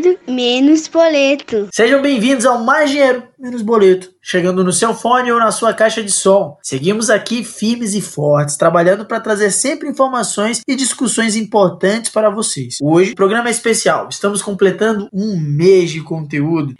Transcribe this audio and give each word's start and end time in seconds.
dinheiro, 0.00 0.18
menos 0.28 0.86
boleto. 0.88 1.68
Sejam 1.72 2.00
bem-vindos 2.00 2.46
ao 2.46 2.62
Mais 2.62 2.90
Dinheiro, 2.90 3.24
Menos 3.38 3.62
Boleto, 3.62 4.10
chegando 4.22 4.64
no 4.64 4.72
seu 4.72 4.94
fone 4.94 5.30
ou 5.30 5.38
na 5.38 5.50
sua 5.50 5.72
caixa 5.72 6.02
de 6.02 6.10
som. 6.10 6.56
Seguimos 6.62 7.10
aqui 7.10 7.44
firmes 7.44 7.94
e 7.94 8.00
fortes, 8.00 8.56
trabalhando 8.56 9.04
para 9.04 9.20
trazer 9.20 9.50
sempre 9.50 9.88
informações 9.88 10.62
e 10.66 10.74
discussões 10.74 11.36
importantes 11.36 12.10
para 12.10 12.30
vocês. 12.30 12.78
Hoje, 12.82 13.14
programa 13.14 13.50
especial, 13.50 14.08
estamos 14.10 14.42
completando 14.42 15.08
um 15.12 15.38
mês 15.38 15.90
de 15.90 16.00
conteúdo. 16.00 16.74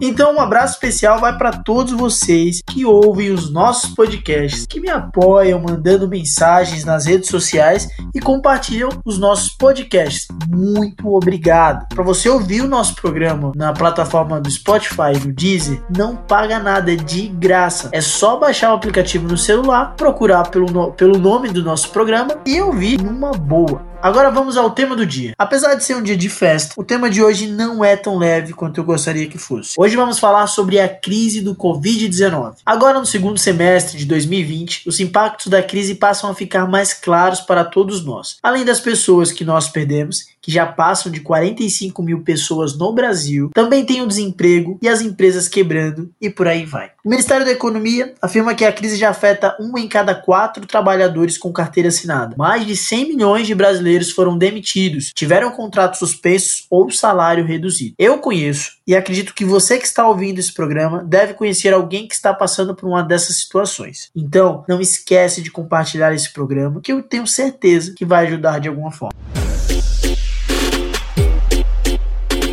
Então, 0.00 0.34
um 0.34 0.40
abraço 0.40 0.74
especial 0.74 1.18
vai 1.18 1.36
para 1.36 1.52
todos 1.52 1.92
vocês 1.92 2.62
que 2.66 2.84
ouvem 2.84 3.30
os 3.30 3.52
nossos 3.52 3.90
podcasts, 3.94 4.66
que 4.66 4.80
me 4.80 4.88
apoiam 4.88 5.60
mandando 5.60 6.08
mensagens 6.08 6.84
nas 6.84 7.04
redes 7.04 7.28
sociais 7.28 7.88
e 8.14 8.20
compartilham 8.20 8.88
os 9.04 9.18
nossos 9.18 9.50
podcasts. 9.50 10.26
Muito 10.48 11.06
obrigado. 11.06 11.86
Para 11.88 12.02
você 12.02 12.28
ouvir 12.28 12.62
o 12.62 12.68
nosso 12.68 12.94
programa 12.94 13.52
na 13.54 13.72
plataforma 13.72 14.40
do 14.40 14.50
Spotify 14.50 15.12
e 15.14 15.18
do 15.18 15.32
Deezer, 15.32 15.82
não 15.94 16.16
paga 16.16 16.58
nada, 16.58 16.92
é 16.92 16.96
de 16.96 17.28
graça. 17.28 17.90
É 17.92 18.00
só 18.00 18.38
baixar 18.38 18.72
o 18.72 18.76
aplicativo 18.76 19.28
no 19.28 19.36
celular, 19.36 19.94
procurar 19.96 20.48
pelo, 20.50 20.92
pelo 20.92 21.18
nome 21.18 21.50
do 21.50 21.62
nosso 21.62 21.90
programa 21.90 22.36
e 22.46 22.60
ouvir 22.60 23.02
numa 23.02 23.32
boa. 23.32 23.89
Agora 24.02 24.30
vamos 24.30 24.56
ao 24.56 24.70
tema 24.70 24.96
do 24.96 25.04
dia. 25.04 25.34
Apesar 25.36 25.74
de 25.74 25.84
ser 25.84 25.94
um 25.94 26.02
dia 26.02 26.16
de 26.16 26.30
festa, 26.30 26.72
o 26.74 26.82
tema 26.82 27.10
de 27.10 27.22
hoje 27.22 27.46
não 27.46 27.84
é 27.84 27.96
tão 27.96 28.16
leve 28.16 28.54
quanto 28.54 28.78
eu 28.78 28.84
gostaria 28.84 29.28
que 29.28 29.36
fosse. 29.36 29.74
Hoje 29.76 29.94
vamos 29.94 30.18
falar 30.18 30.46
sobre 30.46 30.80
a 30.80 30.88
crise 30.88 31.42
do 31.42 31.54
Covid-19. 31.54 32.54
Agora, 32.64 32.98
no 32.98 33.04
segundo 33.04 33.38
semestre 33.38 33.98
de 33.98 34.06
2020, 34.06 34.88
os 34.88 35.00
impactos 35.00 35.48
da 35.48 35.62
crise 35.62 35.96
passam 35.96 36.30
a 36.30 36.34
ficar 36.34 36.66
mais 36.66 36.94
claros 36.94 37.40
para 37.40 37.62
todos 37.62 38.02
nós. 38.02 38.38
Além 38.42 38.64
das 38.64 38.80
pessoas 38.80 39.32
que 39.32 39.44
nós 39.44 39.68
perdemos, 39.68 40.30
que 40.40 40.50
já 40.50 40.66
passam 40.66 41.10
de 41.10 41.20
45 41.20 42.02
mil 42.02 42.22
pessoas 42.22 42.76
no 42.76 42.92
Brasil, 42.92 43.50
também 43.54 43.84
tem 43.84 44.02
o 44.02 44.06
desemprego 44.06 44.78
e 44.82 44.88
as 44.88 45.00
empresas 45.00 45.48
quebrando 45.48 46.10
e 46.20 46.30
por 46.30 46.48
aí 46.48 46.64
vai. 46.64 46.90
O 47.04 47.08
Ministério 47.08 47.46
da 47.46 47.52
Economia 47.52 48.14
afirma 48.20 48.54
que 48.54 48.64
a 48.64 48.72
crise 48.72 48.96
já 48.96 49.10
afeta 49.10 49.56
um 49.60 49.76
em 49.78 49.88
cada 49.88 50.14
quatro 50.14 50.66
trabalhadores 50.66 51.38
com 51.38 51.52
carteira 51.52 51.88
assinada. 51.88 52.36
Mais 52.36 52.66
de 52.66 52.76
100 52.76 53.08
milhões 53.08 53.46
de 53.46 53.54
brasileiros 53.54 54.10
foram 54.10 54.36
demitidos, 54.36 55.12
tiveram 55.14 55.50
contratos 55.50 55.98
suspensos 55.98 56.66
ou 56.70 56.90
salário 56.90 57.44
reduzido. 57.44 57.94
Eu 57.98 58.18
conheço 58.18 58.78
e 58.86 58.94
acredito 58.94 59.34
que 59.34 59.44
você 59.44 59.78
que 59.78 59.86
está 59.86 60.06
ouvindo 60.06 60.38
esse 60.38 60.52
programa 60.52 61.02
deve 61.02 61.34
conhecer 61.34 61.72
alguém 61.72 62.06
que 62.06 62.14
está 62.14 62.34
passando 62.34 62.74
por 62.74 62.88
uma 62.88 63.02
dessas 63.02 63.36
situações. 63.36 64.10
Então, 64.14 64.64
não 64.68 64.80
esquece 64.80 65.40
de 65.42 65.50
compartilhar 65.50 66.14
esse 66.14 66.32
programa 66.32 66.80
que 66.80 66.92
eu 66.92 67.02
tenho 67.02 67.26
certeza 67.26 67.94
que 67.96 68.04
vai 68.04 68.26
ajudar 68.26 68.58
de 68.58 68.68
alguma 68.68 68.90
forma. 68.90 69.18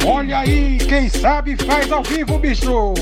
Olha 0.10 0.40
aí, 0.40 0.78
quem 0.78 1.10
sabe 1.10 1.58
faz 1.58 1.92
ao 1.92 2.02
vivo, 2.02 2.40
bicho! 2.40 2.94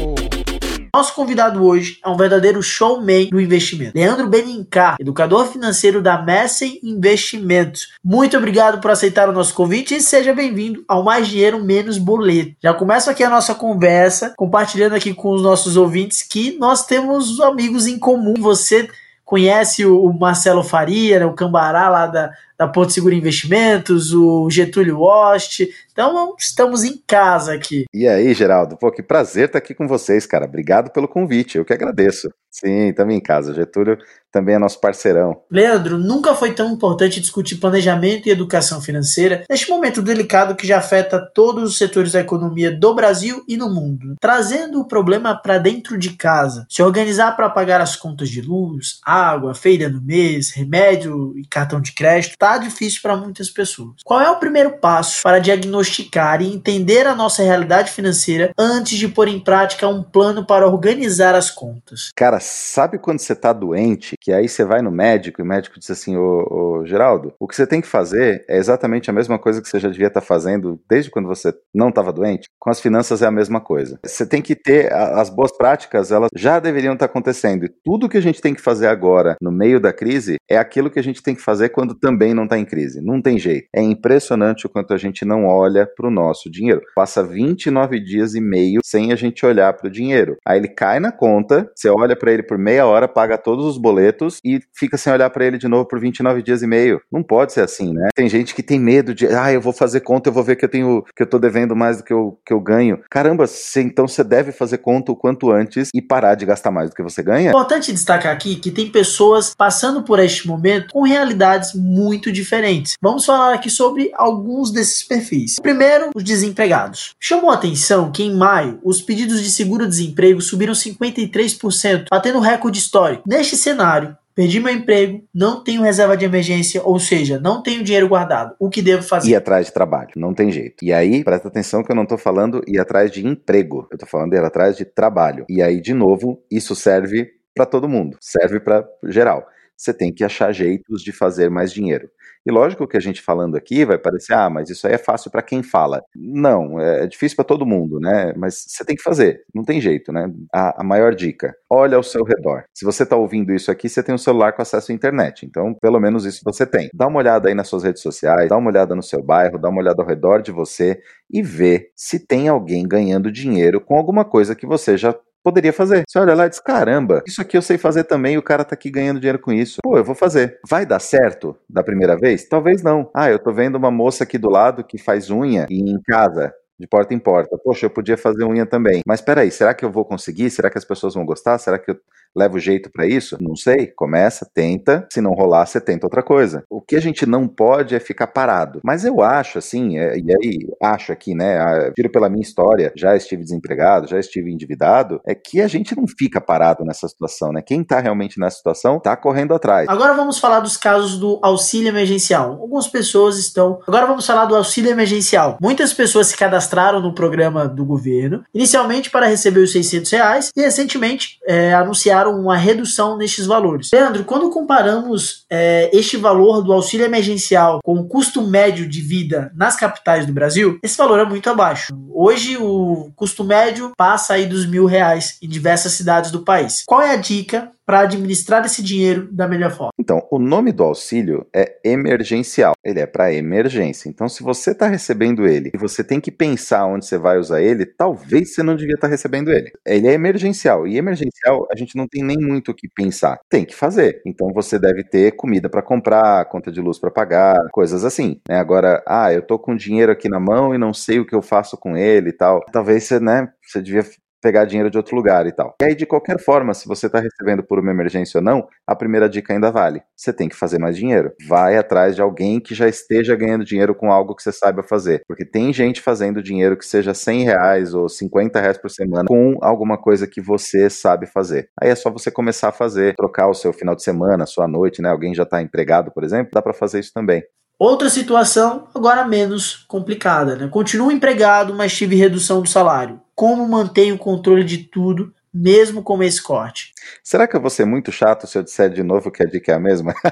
Nosso 0.91 1.13
convidado 1.13 1.63
hoje 1.63 1.99
é 2.03 2.09
um 2.09 2.17
verdadeiro 2.17 2.63
showman 2.63 3.29
do 3.29 3.39
investimento. 3.39 3.91
Leandro 3.93 4.27
Benincar, 4.27 4.95
educador 4.99 5.45
financeiro 5.45 6.01
da 6.01 6.19
Messen 6.19 6.79
Investimentos. 6.81 7.93
Muito 8.03 8.35
obrigado 8.35 8.81
por 8.81 8.89
aceitar 8.89 9.29
o 9.29 9.33
nosso 9.33 9.53
convite 9.53 9.93
e 9.93 10.01
seja 10.01 10.33
bem-vindo 10.33 10.83
ao 10.87 11.03
Mais 11.03 11.27
Dinheiro 11.27 11.63
Menos 11.63 11.99
Boleto. 11.99 12.55
Já 12.59 12.73
começo 12.73 13.07
aqui 13.07 13.23
a 13.23 13.29
nossa 13.29 13.53
conversa, 13.53 14.33
compartilhando 14.35 14.95
aqui 14.95 15.13
com 15.13 15.29
os 15.29 15.43
nossos 15.43 15.77
ouvintes 15.77 16.23
que 16.23 16.57
nós 16.57 16.87
temos 16.87 17.39
amigos 17.39 17.85
em 17.85 17.99
comum. 17.99 18.33
Você 18.39 18.89
conhece 19.23 19.85
o 19.85 20.11
Marcelo 20.11 20.63
Faria, 20.63 21.19
né, 21.19 21.25
o 21.25 21.33
Cambará 21.33 21.87
lá 21.87 22.07
da, 22.07 22.31
da 22.57 22.67
Porto 22.67 22.93
Seguro 22.93 23.13
Investimentos, 23.13 24.13
o 24.13 24.49
Getúlio 24.49 25.01
Ost. 25.01 25.67
Então, 25.91 26.35
estamos 26.37 26.83
em 26.83 27.01
casa 27.07 27.53
aqui. 27.53 27.85
E 27.93 28.07
aí, 28.07 28.33
Geraldo? 28.33 28.77
Pô, 28.77 28.91
que 28.91 29.01
prazer 29.01 29.45
estar 29.45 29.59
aqui 29.59 29.73
com 29.73 29.87
vocês, 29.87 30.25
cara. 30.25 30.45
Obrigado 30.45 30.91
pelo 30.91 31.07
convite, 31.07 31.57
eu 31.57 31.65
que 31.65 31.73
agradeço. 31.73 32.29
Sim, 32.51 32.89
estamos 32.89 33.13
em 33.13 33.19
casa. 33.19 33.53
Getúlio 33.53 33.97
também 34.31 34.55
é 34.55 34.59
nosso 34.59 34.79
parceirão. 34.79 35.41
Leandro, 35.51 35.97
nunca 35.97 36.33
foi 36.33 36.53
tão 36.53 36.71
importante 36.71 37.21
discutir 37.21 37.55
planejamento 37.55 38.27
e 38.27 38.31
educação 38.31 38.81
financeira 38.81 39.43
neste 39.49 39.69
momento 39.69 40.01
delicado 40.01 40.55
que 40.55 40.67
já 40.67 40.77
afeta 40.77 41.19
todos 41.33 41.63
os 41.63 41.77
setores 41.77 42.13
da 42.13 42.19
economia 42.19 42.71
do 42.71 42.93
Brasil 42.93 43.43
e 43.47 43.55
no 43.55 43.73
mundo, 43.73 44.15
trazendo 44.19 44.79
o 44.79 44.87
problema 44.87 45.35
para 45.35 45.57
dentro 45.57 45.97
de 45.97 46.11
casa. 46.11 46.65
Se 46.69 46.81
organizar 46.81 47.35
para 47.35 47.49
pagar 47.49 47.79
as 47.79 47.95
contas 47.95 48.29
de 48.29 48.41
luz, 48.41 48.99
água, 49.05 49.53
feira 49.53 49.89
no 49.89 50.01
mês, 50.01 50.51
remédio 50.51 51.37
e 51.37 51.45
cartão 51.45 51.81
de 51.81 51.93
crédito 51.93 52.37
tá 52.45 52.59
difícil 52.59 52.99
para 53.01 53.17
muitas 53.17 53.49
pessoas. 53.49 53.95
Qual 54.03 54.21
é 54.21 54.29
o 54.29 54.35
primeiro 54.35 54.77
passo 54.77 55.23
para 55.23 55.39
diagnosticar 55.39 56.43
e 56.43 56.53
entender 56.53 57.07
a 57.07 57.15
nossa 57.15 57.41
realidade 57.41 57.91
financeira 57.91 58.51
antes 58.55 58.99
de 58.99 59.07
pôr 59.07 59.27
em 59.27 59.39
prática 59.39 59.87
um 59.87 60.03
plano 60.03 60.45
para 60.45 60.67
organizar 60.67 61.33
as 61.33 61.49
contas? 61.49 62.11
Cara, 62.15 62.39
sabe 62.39 62.99
quando 62.99 63.17
você 63.17 63.35
tá 63.35 63.51
doente, 63.51 64.15
que 64.21 64.31
aí 64.31 64.47
você 64.47 64.63
vai 64.63 64.83
no 64.83 64.91
médico 64.91 65.41
e 65.41 65.43
o 65.43 65.45
médico 65.45 65.79
diz 65.79 65.89
assim, 65.89 66.15
ô, 66.15 66.81
ô 66.81 66.85
Geraldo, 66.85 67.33
o 67.39 67.47
que 67.47 67.55
você 67.55 67.65
tem 67.65 67.81
que 67.81 67.87
fazer 67.87 68.45
é 68.47 68.57
exatamente 68.57 69.09
a 69.09 69.13
mesma 69.13 69.39
coisa 69.39 69.59
que 69.59 69.67
você 69.67 69.79
já 69.79 69.89
devia 69.89 70.07
estar 70.07 70.21
tá 70.21 70.25
fazendo 70.25 70.79
desde 70.87 71.09
quando 71.09 71.27
você 71.27 71.51
não 71.73 71.89
estava 71.89 72.13
doente? 72.13 72.47
Com 72.59 72.69
as 72.69 72.79
finanças 72.79 73.23
é 73.23 73.25
a 73.25 73.31
mesma 73.31 73.59
coisa. 73.59 73.99
Você 74.05 74.23
tem 74.23 74.41
que 74.41 74.55
ter 74.55 74.93
as 74.93 75.31
boas 75.31 75.51
práticas, 75.57 76.11
elas 76.11 76.29
já 76.35 76.59
deveriam 76.59 76.93
estar 76.93 77.07
tá 77.07 77.11
acontecendo. 77.11 77.65
E 77.65 77.73
tudo 77.83 78.07
que 78.07 78.17
a 78.17 78.21
gente 78.21 78.39
tem 78.39 78.53
que 78.53 78.61
fazer 78.61 78.85
agora, 78.85 79.35
no 79.41 79.51
meio 79.51 79.79
da 79.79 79.91
crise, 79.91 80.35
é 80.47 80.57
aquilo 80.57 80.91
que 80.91 80.99
a 80.99 81.03
gente 81.03 81.23
tem 81.23 81.33
que 81.33 81.41
fazer 81.41 81.69
quando 81.69 81.95
também 81.95 82.34
não 82.35 82.43
está 82.43 82.57
em 82.57 82.65
crise. 82.65 83.01
Não 83.01 83.21
tem 83.21 83.39
jeito. 83.39 83.67
É 83.73 83.81
impressionante 83.81 84.65
o 84.65 84.69
quanto 84.69 84.93
a 84.93 84.97
gente 84.97 85.25
não 85.25 85.45
olha 85.45 85.87
para 85.87 86.07
o 86.07 86.11
nosso 86.11 86.49
dinheiro. 86.49 86.81
Passa 86.95 87.23
29 87.23 87.99
dias 87.99 88.35
e 88.35 88.41
meio 88.41 88.81
sem 88.83 89.11
a 89.11 89.15
gente 89.15 89.45
olhar 89.45 89.73
para 89.73 89.87
o 89.87 89.91
dinheiro. 89.91 90.37
Aí 90.45 90.59
ele 90.59 90.67
cai 90.67 90.99
na 90.99 91.11
conta, 91.11 91.69
você 91.75 91.89
olha 91.89 92.15
para 92.15 92.31
ele 92.31 92.43
por 92.43 92.57
meia 92.57 92.85
hora, 92.85 93.07
paga 93.07 93.37
todos 93.37 93.65
os 93.65 93.77
boletos 93.77 94.39
e 94.43 94.59
fica 94.73 94.97
sem 94.97 95.11
olhar 95.11 95.29
para 95.29 95.45
ele 95.45 95.57
de 95.57 95.67
novo 95.67 95.87
por 95.87 95.99
29 95.99 96.41
dias 96.41 96.61
e 96.61 96.67
meio. 96.67 97.01
Não 97.11 97.23
pode 97.23 97.53
ser 97.53 97.61
assim, 97.61 97.93
né? 97.93 98.09
Tem 98.15 98.29
gente 98.29 98.53
que 98.53 98.63
tem 98.63 98.79
medo 98.79 99.13
de, 99.13 99.27
ah, 99.27 99.51
eu 99.51 99.61
vou 99.61 99.73
fazer 99.73 100.01
conta, 100.01 100.29
eu 100.29 100.33
vou 100.33 100.43
ver 100.43 100.55
que 100.55 100.65
eu 100.65 100.69
tenho 100.69 101.03
que 101.15 101.23
eu 101.23 101.27
tô 101.27 101.39
devendo 101.39 101.75
mais 101.75 101.97
do 101.97 102.03
que 102.03 102.13
eu, 102.13 102.39
que 102.45 102.53
eu 102.53 102.59
ganho. 102.59 102.99
Caramba, 103.09 103.47
cê, 103.47 103.81
então 103.81 104.07
você 104.07 104.23
deve 104.23 104.51
fazer 104.51 104.79
conta 104.79 105.11
o 105.11 105.15
quanto 105.15 105.51
antes 105.51 105.89
e 105.93 106.01
parar 106.01 106.35
de 106.35 106.45
gastar 106.45 106.71
mais 106.71 106.89
do 106.89 106.95
que 106.95 107.03
você 107.03 107.23
ganha. 107.23 107.49
Importante 107.49 107.91
destacar 107.91 108.33
aqui 108.33 108.55
que 108.55 108.71
tem 108.71 108.89
pessoas 108.89 109.53
passando 109.55 110.03
por 110.03 110.19
este 110.19 110.47
momento 110.47 110.93
com 110.93 111.03
realidades 111.03 111.73
muito 111.73 112.24
diferentes. 112.31 112.93
Vamos 113.01 113.25
falar 113.25 113.53
aqui 113.53 113.69
sobre 113.69 114.11
alguns 114.13 114.71
desses 114.71 115.03
perfis. 115.03 115.59
Primeiro, 115.59 116.09
os 116.15 116.23
desempregados. 116.23 117.13
Chamou 117.19 117.51
a 117.51 117.55
atenção 117.55 118.11
que 118.11 118.23
em 118.23 118.35
maio 118.35 118.79
os 118.83 119.01
pedidos 119.01 119.41
de 119.41 119.49
seguro-desemprego 119.49 120.41
subiram 120.41 120.73
53%, 120.73 122.05
batendo 122.09 122.39
recorde 122.39 122.79
histórico. 122.79 123.23
Neste 123.27 123.55
cenário, 123.55 124.15
Perdi 124.35 124.59
meu 124.59 124.73
emprego, 124.73 125.23
não 125.33 125.63
tenho 125.63 125.81
reserva 125.81 126.17
de 126.17 126.25
emergência, 126.25 126.81
ou 126.83 126.99
seja, 126.99 127.39
não 127.39 127.63
tenho 127.63 127.81
dinheiro 127.81 128.09
guardado. 128.09 128.53
O 128.59 128.69
que 128.69 128.81
devo 128.81 129.01
fazer? 129.01 129.29
Ir 129.29 129.35
atrás 129.35 129.67
de 129.67 129.71
trabalho, 129.71 130.09
não 130.17 130.33
tem 130.33 130.51
jeito. 130.51 130.83
E 130.83 130.91
aí, 130.91 131.23
presta 131.23 131.47
atenção 131.47 131.81
que 131.81 131.89
eu 131.89 131.95
não 131.95 132.03
estou 132.03 132.17
falando 132.17 132.61
ir 132.67 132.77
atrás 132.77 133.09
de 133.09 133.25
emprego, 133.25 133.87
eu 133.89 133.95
estou 133.95 134.09
falando 134.09 134.33
ir 134.33 134.43
atrás 134.43 134.75
de 134.75 134.83
trabalho. 134.83 135.45
E 135.47 135.61
aí, 135.61 135.79
de 135.79 135.93
novo, 135.93 136.43
isso 136.51 136.75
serve 136.75 137.29
para 137.55 137.65
todo 137.65 137.87
mundo, 137.87 138.17
serve 138.19 138.59
para 138.59 138.85
geral. 139.05 139.47
Você 139.77 139.93
tem 139.93 140.13
que 140.13 140.23
achar 140.23 140.51
jeitos 140.51 141.01
de 141.01 141.11
fazer 141.11 141.49
mais 141.49 141.71
dinheiro. 141.71 142.09
E 142.47 142.51
lógico 142.51 142.87
que 142.87 142.95
a 142.95 142.99
gente 142.99 143.23
falando 143.23 143.57
aqui 143.57 143.83
vai 143.83 143.97
parecer, 143.97 144.33
ah, 144.33 144.49
mas 144.49 144.69
isso 144.69 144.85
aí 144.85 144.93
é 144.93 144.97
fácil 144.99 145.31
para 145.31 145.41
quem 145.41 145.63
fala. 145.63 146.03
Não, 146.15 146.79
é, 146.79 147.03
é 147.03 147.07
difícil 147.07 147.35
para 147.35 147.45
todo 147.45 147.65
mundo, 147.65 147.99
né? 147.99 148.33
Mas 148.37 148.65
você 148.67 148.85
tem 148.85 148.95
que 148.95 149.01
fazer, 149.01 149.43
não 149.53 149.63
tem 149.63 149.81
jeito, 149.81 150.11
né? 150.13 150.31
A, 150.53 150.81
a 150.81 150.83
maior 150.83 151.15
dica, 151.15 151.55
olha 151.67 151.97
ao 151.97 152.03
seu 152.03 152.23
redor. 152.23 152.65
Se 152.71 152.85
você 152.85 153.01
está 153.01 153.15
ouvindo 153.15 153.51
isso 153.51 153.71
aqui, 153.71 153.89
você 153.89 154.03
tem 154.03 154.13
um 154.13 154.19
celular 154.19 154.53
com 154.53 154.61
acesso 154.61 154.91
à 154.91 154.95
internet, 154.95 155.43
então 155.43 155.73
pelo 155.81 155.99
menos 155.99 156.23
isso 156.23 156.41
você 156.45 156.67
tem. 156.67 156.89
Dá 156.93 157.07
uma 157.07 157.17
olhada 157.17 157.49
aí 157.49 157.55
nas 157.55 157.67
suas 157.67 157.83
redes 157.83 158.03
sociais, 158.03 158.47
dá 158.47 158.57
uma 158.57 158.69
olhada 158.69 158.95
no 158.95 159.01
seu 159.01 159.23
bairro, 159.23 159.57
dá 159.57 159.69
uma 159.69 159.81
olhada 159.81 160.03
ao 160.03 160.07
redor 160.07 160.43
de 160.43 160.51
você 160.51 161.01
e 161.31 161.41
vê 161.41 161.89
se 161.95 162.19
tem 162.19 162.47
alguém 162.47 162.87
ganhando 162.87 163.31
dinheiro 163.31 163.81
com 163.81 163.97
alguma 163.97 164.23
coisa 164.23 164.55
que 164.55 164.67
você 164.67 164.95
já 164.97 165.15
poderia 165.45 165.71
fazer. 165.71 166.03
Você 166.09 166.17
olha 166.17 166.33
lá 166.33 166.47
e 166.47 166.49
diz: 166.49 166.59
caramba, 166.59 167.21
isso 167.27 167.39
aqui 167.39 167.55
eu 167.55 167.61
sei 167.61 167.77
fazer 167.77 168.05
também 168.05 168.35
o 168.35 168.41
cara 168.41 168.65
tá 168.65 168.73
aqui 168.73 168.89
ganhando 168.89 169.19
dinheiro 169.19 169.37
com 169.37 169.53
isso. 169.53 169.77
Pô, 169.83 169.95
eu 169.95 170.03
vou 170.03 170.15
fazer. 170.15 170.59
Vai 170.67 170.85
dar 170.85 170.99
certo 170.99 171.55
da 171.69 171.83
primeira 171.83 172.17
vez? 172.17 172.49
Talvez 172.49 172.81
não. 172.81 173.11
Ah, 173.13 173.29
eu 173.29 173.37
tô 173.37 173.53
vendo 173.53 173.75
uma 173.75 173.91
moça 173.91 174.23
aqui 174.23 174.39
do 174.39 174.49
lado 174.49 174.83
que 174.83 174.97
faz 174.97 175.29
unha 175.29 175.67
e 175.69 175.79
em 175.79 176.01
casa 176.01 176.51
de 176.79 176.87
porta 176.87 177.13
em 177.13 177.19
porta. 177.19 177.57
Poxa, 177.63 177.85
eu 177.85 177.89
podia 177.89 178.17
fazer 178.17 178.43
unha 178.43 178.65
também. 178.65 179.01
Mas 179.05 179.21
peraí, 179.21 179.51
será 179.51 179.73
que 179.73 179.85
eu 179.85 179.91
vou 179.91 180.03
conseguir? 180.03 180.49
Será 180.49 180.69
que 180.69 180.77
as 180.77 180.83
pessoas 180.83 181.13
vão 181.13 181.25
gostar? 181.25 181.57
Será 181.57 181.77
que 181.77 181.91
eu... 181.91 181.97
leva 182.35 182.55
o 182.55 182.59
jeito 182.59 182.91
para 182.91 183.05
isso? 183.05 183.37
Não 183.39 183.55
sei. 183.55 183.87
Começa, 183.87 184.49
tenta. 184.53 185.07
Se 185.11 185.21
não 185.21 185.31
rolar, 185.31 185.65
você 185.65 185.79
tenta 185.79 186.05
outra 186.05 186.21
coisa. 186.21 186.63
O 186.69 186.81
que 186.81 186.95
a 186.95 187.01
gente 187.01 187.25
não 187.25 187.47
pode 187.47 187.95
é 187.95 187.99
ficar 187.99 188.27
parado. 188.27 188.79
Mas 188.83 189.05
eu 189.05 189.21
acho, 189.21 189.57
assim, 189.57 189.97
é, 189.97 190.17
e 190.17 190.25
aí 190.31 190.67
acho 190.81 191.11
aqui, 191.11 191.33
né? 191.33 191.91
Tiro 191.95 192.11
pela 192.11 192.29
minha 192.29 192.41
história, 192.41 192.91
já 192.95 193.15
estive 193.15 193.43
desempregado, 193.43 194.07
já 194.07 194.19
estive 194.19 194.51
endividado, 194.51 195.21
é 195.25 195.33
que 195.33 195.61
a 195.61 195.67
gente 195.67 195.95
não 195.95 196.05
fica 196.07 196.41
parado 196.41 196.83
nessa 196.83 197.07
situação, 197.07 197.51
né? 197.51 197.61
Quem 197.61 197.83
tá 197.83 197.99
realmente 197.99 198.39
nessa 198.39 198.57
situação 198.57 198.99
tá 198.99 199.15
correndo 199.15 199.53
atrás. 199.53 199.87
Agora 199.87 200.13
vamos 200.13 200.37
falar 200.37 200.59
dos 200.59 200.77
casos 200.77 201.17
do 201.17 201.39
auxílio 201.41 201.89
emergencial. 201.89 202.51
Algumas 202.61 202.87
pessoas 202.87 203.37
estão. 203.37 203.79
Agora 203.87 204.05
vamos 204.05 204.25
falar 204.25 204.45
do 204.45 204.55
auxílio 204.55 204.91
emergencial. 204.91 205.57
Muitas 205.61 205.93
pessoas 205.93 206.27
se 206.27 206.37
cadastraram 206.37 207.01
no 207.01 207.13
programa 207.13 207.67
do 207.67 207.85
governo, 207.85 208.43
inicialmente 208.53 209.09
para 209.09 209.27
receber 209.27 209.59
os 209.59 209.71
600 209.71 210.11
reais 210.11 210.51
e 210.55 210.61
recentemente 210.61 211.39
é, 211.47 211.73
anunciaram 211.73 212.24
uma 212.27 212.57
redução 212.57 213.17
nestes 213.17 213.45
valores. 213.45 213.89
Leandro, 213.93 214.23
quando 214.23 214.49
comparamos 214.49 215.45
é, 215.49 215.89
este 215.93 216.17
valor 216.17 216.61
do 216.61 216.73
auxílio 216.73 217.05
emergencial 217.05 217.79
com 217.83 217.95
o 217.95 218.07
custo 218.07 218.41
médio 218.41 218.87
de 218.87 219.01
vida 219.01 219.51
nas 219.55 219.75
capitais 219.75 220.25
do 220.25 220.33
Brasil, 220.33 220.79
esse 220.81 220.97
valor 220.97 221.19
é 221.19 221.25
muito 221.25 221.49
abaixo. 221.49 221.95
Hoje 222.13 222.57
o 222.57 223.11
custo 223.15 223.43
médio 223.43 223.91
passa 223.97 224.33
aí 224.33 224.45
dos 224.45 224.65
mil 224.65 224.85
reais 224.85 225.37
em 225.41 225.47
diversas 225.47 225.93
cidades 225.93 226.31
do 226.31 226.43
país. 226.43 226.83
Qual 226.85 227.01
é 227.01 227.11
a 227.11 227.17
dica 227.17 227.71
para 227.85 227.99
administrar 227.99 228.65
esse 228.65 228.81
dinheiro 228.81 229.29
da 229.31 229.47
melhor 229.47 229.71
forma? 229.71 229.91
Então, 229.99 230.25
o 230.31 230.39
nome 230.39 230.71
do 230.71 230.83
auxílio 230.83 231.45
é 231.55 231.77
emergencial. 231.83 232.73
Ele 232.83 232.99
é 232.99 233.05
para 233.05 233.33
emergência. 233.33 234.09
Então, 234.09 234.27
se 234.27 234.43
você 234.43 234.71
está 234.71 234.87
recebendo 234.87 235.47
ele 235.47 235.71
e 235.73 235.77
você 235.77 236.03
tem 236.03 236.19
que 236.19 236.31
pensar 236.31 236.85
onde 236.85 237.05
você 237.05 237.17
vai 237.17 237.37
usar 237.37 237.61
ele, 237.61 237.85
talvez 237.85 238.53
você 238.53 238.63
não 238.63 238.75
devia 238.75 238.95
estar 238.95 239.07
tá 239.07 239.11
recebendo 239.11 239.51
ele. 239.51 239.71
Ele 239.85 240.07
é 240.07 240.13
emergencial. 240.13 240.87
E 240.87 240.97
emergencial, 240.97 241.67
a 241.71 241.75
gente 241.75 241.95
não 241.95 242.07
tem 242.07 242.23
nem 242.23 242.37
muito 242.37 242.71
o 242.71 242.75
que 242.75 242.87
pensar. 242.87 243.39
Tem 243.49 243.65
que 243.65 243.75
fazer. 243.75 244.21
Então, 244.25 244.51
você 244.53 244.79
deve 244.79 245.03
ter 245.03 245.35
comida 245.35 245.69
para 245.69 245.81
comprar, 245.81 246.45
conta 246.45 246.71
de 246.71 246.81
luz 246.81 246.99
para 246.99 247.11
pagar, 247.11 247.57
coisas 247.71 248.03
assim. 248.03 248.41
Né? 248.49 248.57
Agora, 248.57 249.03
ah, 249.07 249.31
eu 249.31 249.41
tô 249.41 249.59
com 249.59 249.75
dinheiro 249.75 250.11
aqui 250.11 250.27
na 250.27 250.39
mão 250.39 250.73
e 250.73 250.77
não 250.77 250.93
sei 250.93 251.19
o 251.19 251.25
que 251.25 251.35
eu 251.35 251.41
faço 251.41 251.77
com 251.77 251.95
ele 251.95 252.29
e 252.29 252.33
tal. 252.33 252.61
Talvez 252.71 253.03
você, 253.03 253.19
né, 253.19 253.47
você 253.61 253.81
devia 253.81 254.03
pegar 254.45 254.65
dinheiro 254.65 254.91
de 254.91 254.97
outro 254.97 255.15
lugar 255.15 255.47
e 255.47 255.51
tal. 255.51 255.73
E 255.81 255.85
aí, 255.85 255.95
de 255.95 256.05
qualquer 256.05 256.39
forma, 256.39 256.71
se 256.75 256.87
você 256.87 257.07
está 257.07 257.19
recebendo 257.19 257.63
por 257.63 257.79
uma 257.79 257.89
emergência 257.89 258.37
ou 258.37 258.43
não, 258.43 258.67
a 258.85 258.95
primeira 258.95 259.27
dica 259.27 259.51
ainda 259.51 259.71
vale. 259.71 260.03
Você 260.15 260.31
tem 260.31 260.47
que 260.47 260.55
fazer 260.55 260.77
mais 260.77 260.95
dinheiro. 260.95 261.33
Vai 261.47 261.77
atrás 261.77 262.15
de 262.15 262.21
alguém 262.21 262.59
que 262.59 262.75
já 262.75 262.87
esteja 262.87 263.35
ganhando 263.35 263.65
dinheiro 263.65 263.95
com 263.95 264.11
algo 264.11 264.35
que 264.35 264.43
você 264.43 264.51
saiba 264.51 264.83
fazer. 264.83 265.23
Porque 265.27 265.43
tem 265.43 265.73
gente 265.73 265.99
fazendo 265.99 266.43
dinheiro 266.43 266.77
que 266.77 266.85
seja 266.85 267.11
100 267.11 267.43
reais 267.43 267.95
ou 267.95 268.07
50 268.07 268.61
reais 268.61 268.77
por 268.77 268.91
semana 268.91 269.25
com 269.27 269.57
alguma 269.61 269.97
coisa 269.97 270.27
que 270.27 270.39
você 270.39 270.91
sabe 270.91 271.25
fazer. 271.25 271.69
Aí 271.81 271.89
é 271.89 271.95
só 271.95 272.11
você 272.11 272.29
começar 272.29 272.69
a 272.69 272.71
fazer, 272.71 273.15
trocar 273.15 273.47
o 273.47 273.55
seu 273.55 273.73
final 273.73 273.95
de 273.95 274.03
semana, 274.03 274.43
a 274.43 274.47
sua 274.47 274.67
noite, 274.67 275.01
né? 275.01 275.09
Alguém 275.09 275.33
já 275.33 275.41
está 275.41 275.59
empregado, 275.59 276.11
por 276.11 276.23
exemplo, 276.23 276.51
dá 276.53 276.61
para 276.61 276.73
fazer 276.73 276.99
isso 276.99 277.11
também. 277.11 277.43
Outra 277.77 278.09
situação, 278.09 278.87
agora 278.95 279.25
menos 279.25 279.83
complicada, 279.87 280.55
né? 280.55 280.67
Continuo 280.69 281.11
empregado, 281.11 281.73
mas 281.73 281.93
tive 281.93 282.15
redução 282.15 282.61
do 282.61 282.69
salário. 282.69 283.21
Como 283.35 283.67
mantenho 283.67 284.15
o 284.15 284.19
controle 284.19 284.63
de 284.63 284.77
tudo, 284.77 285.33
mesmo 285.53 286.01
com 286.01 286.23
esse 286.23 286.41
corte? 286.41 286.93
Será 287.21 287.45
que 287.47 287.55
eu 287.55 287.61
vou 287.61 287.69
ser 287.69 287.85
muito 287.85 288.13
chato 288.13 288.47
se 288.47 288.57
eu 288.57 288.63
disser 288.63 288.89
de 288.89 289.03
novo 289.03 289.29
que 289.29 289.43
a 289.43 289.45
dica 289.45 289.73
é 289.73 289.75
a 289.75 289.79
mesma? 289.79 290.13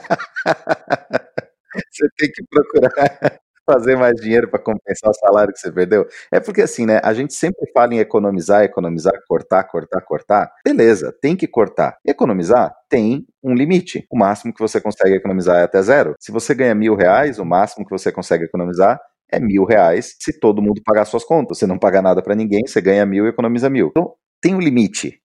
Você 1.92 2.08
tem 2.18 2.32
que 2.32 2.44
procurar 2.50 3.40
fazer 3.66 3.96
mais 3.98 4.16
dinheiro 4.20 4.50
para 4.50 4.60
compensar 4.60 5.10
o 5.10 5.14
salário 5.14 5.54
que 5.54 5.60
você 5.60 5.72
perdeu? 5.72 6.06
É 6.32 6.40
porque 6.40 6.62
assim, 6.62 6.86
né? 6.86 7.00
A 7.04 7.14
gente 7.14 7.34
sempre 7.34 7.70
fala 7.74 7.94
em 7.94 8.00
economizar, 8.00 8.64
economizar, 8.64 9.14
cortar, 9.28 9.64
cortar, 9.66 10.02
cortar. 10.02 10.52
Beleza, 10.66 11.14
tem 11.22 11.36
que 11.36 11.48
cortar. 11.48 11.98
Economizar 12.06 12.74
tem 12.90 13.26
um 13.44 13.54
limite. 13.54 14.06
O 14.12 14.18
máximo 14.18 14.54
que 14.54 14.60
você 14.62 14.80
consegue 14.82 15.16
economizar 15.16 15.58
é 15.58 15.64
até 15.64 15.82
zero. 15.82 16.16
Se 16.20 16.32
você 16.32 16.54
ganha 16.54 16.76
mil 16.76 16.96
reais, 16.96 17.40
o 17.40 17.46
máximo 17.46 17.86
que 17.86 17.92
você 17.92 18.12
consegue 18.12 18.46
economizar 18.46 19.00
é 19.32 19.40
mil 19.40 19.66
reais 19.66 20.16
se 20.20 20.40
todo 20.40 20.62
mundo 20.62 20.82
pagar 20.86 21.06
suas 21.06 21.24
contas. 21.24 21.58
Você 21.58 21.66
não 21.68 21.80
paga 21.80 22.02
nada 22.02 22.22
para 22.22 22.36
ninguém, 22.36 22.62
você 22.68 22.82
ganha 22.82 23.06
mil 23.06 23.26
e 23.26 23.30
economiza 23.30 23.70
mil. 23.70 23.88
Então, 23.88 24.14
tem 24.42 24.54
um 24.56 24.60
limite. 24.60 25.20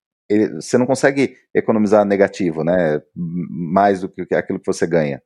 você 0.60 0.78
não 0.78 0.86
consegue 0.86 1.36
economizar 1.54 2.04
negativo, 2.04 2.64
né? 2.64 3.00
Mais 3.14 4.00
do 4.00 4.08
que 4.08 4.34
aquilo 4.34 4.60
que 4.60 4.66
você 4.66 4.86
ganha. 4.86 5.20